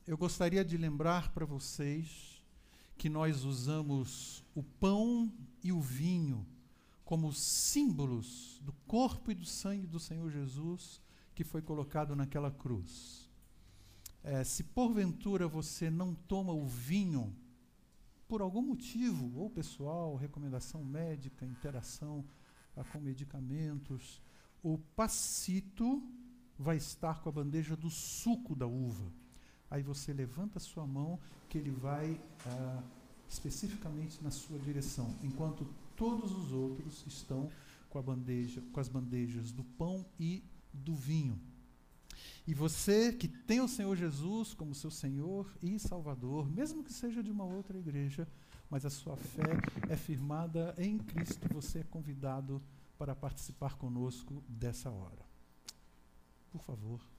Eu 0.06 0.16
gostaria 0.16 0.64
de 0.64 0.76
lembrar 0.76 1.32
para 1.32 1.44
vocês 1.44 2.42
que 2.96 3.08
nós 3.08 3.44
usamos 3.44 4.44
o 4.54 4.62
pão 4.62 5.32
e 5.62 5.72
o 5.72 5.80
vinho 5.80 6.46
como 7.04 7.32
símbolos 7.32 8.60
do 8.62 8.72
corpo 8.86 9.30
e 9.30 9.34
do 9.34 9.44
sangue 9.44 9.86
do 9.86 10.00
Senhor 10.00 10.30
Jesus 10.30 11.00
que 11.34 11.44
foi 11.44 11.60
colocado 11.60 12.16
naquela 12.16 12.50
cruz. 12.50 13.30
É, 14.24 14.42
se 14.42 14.64
porventura 14.64 15.46
você 15.46 15.90
não 15.90 16.14
toma 16.14 16.52
o 16.52 16.66
vinho 16.66 17.36
por 18.26 18.40
algum 18.40 18.62
motivo, 18.62 19.38
ou 19.38 19.48
pessoal, 19.48 20.16
recomendação 20.16 20.84
médica, 20.84 21.46
interação 21.46 22.24
com 22.84 23.00
medicamentos. 23.00 24.20
O 24.62 24.78
passito 24.78 26.02
vai 26.58 26.76
estar 26.76 27.20
com 27.20 27.28
a 27.28 27.32
bandeja 27.32 27.76
do 27.76 27.90
suco 27.90 28.54
da 28.54 28.66
uva. 28.66 29.12
Aí 29.70 29.82
você 29.82 30.12
levanta 30.12 30.58
a 30.58 30.60
sua 30.60 30.86
mão, 30.86 31.18
que 31.48 31.58
ele 31.58 31.70
vai 31.70 32.20
ah, 32.46 32.82
especificamente 33.28 34.22
na 34.22 34.30
sua 34.30 34.58
direção, 34.58 35.14
enquanto 35.22 35.66
todos 35.96 36.32
os 36.32 36.52
outros 36.52 37.04
estão 37.06 37.50
com 37.88 37.98
a 37.98 38.02
bandeja, 38.02 38.62
com 38.72 38.80
as 38.80 38.88
bandejas 38.88 39.52
do 39.52 39.64
pão 39.64 40.04
e 40.18 40.44
do 40.72 40.94
vinho. 40.94 41.40
E 42.46 42.54
você 42.54 43.12
que 43.12 43.26
tem 43.26 43.60
o 43.60 43.68
Senhor 43.68 43.96
Jesus 43.96 44.54
como 44.54 44.74
seu 44.74 44.90
Senhor 44.90 45.50
e 45.60 45.78
Salvador, 45.78 46.48
mesmo 46.48 46.84
que 46.84 46.92
seja 46.92 47.22
de 47.22 47.30
uma 47.30 47.44
outra 47.44 47.76
igreja, 47.76 48.28
mas 48.70 48.84
a 48.84 48.90
sua 48.90 49.16
fé 49.16 49.58
é 49.88 49.96
firmada 49.96 50.74
em 50.78 50.98
Cristo, 50.98 51.46
você 51.52 51.80
é 51.80 51.84
convidado 51.84 52.62
para 52.98 53.14
participar 53.14 53.76
conosco 53.76 54.42
dessa 54.48 54.90
hora. 54.90 55.24
Por 56.50 56.62
favor. 56.62 57.15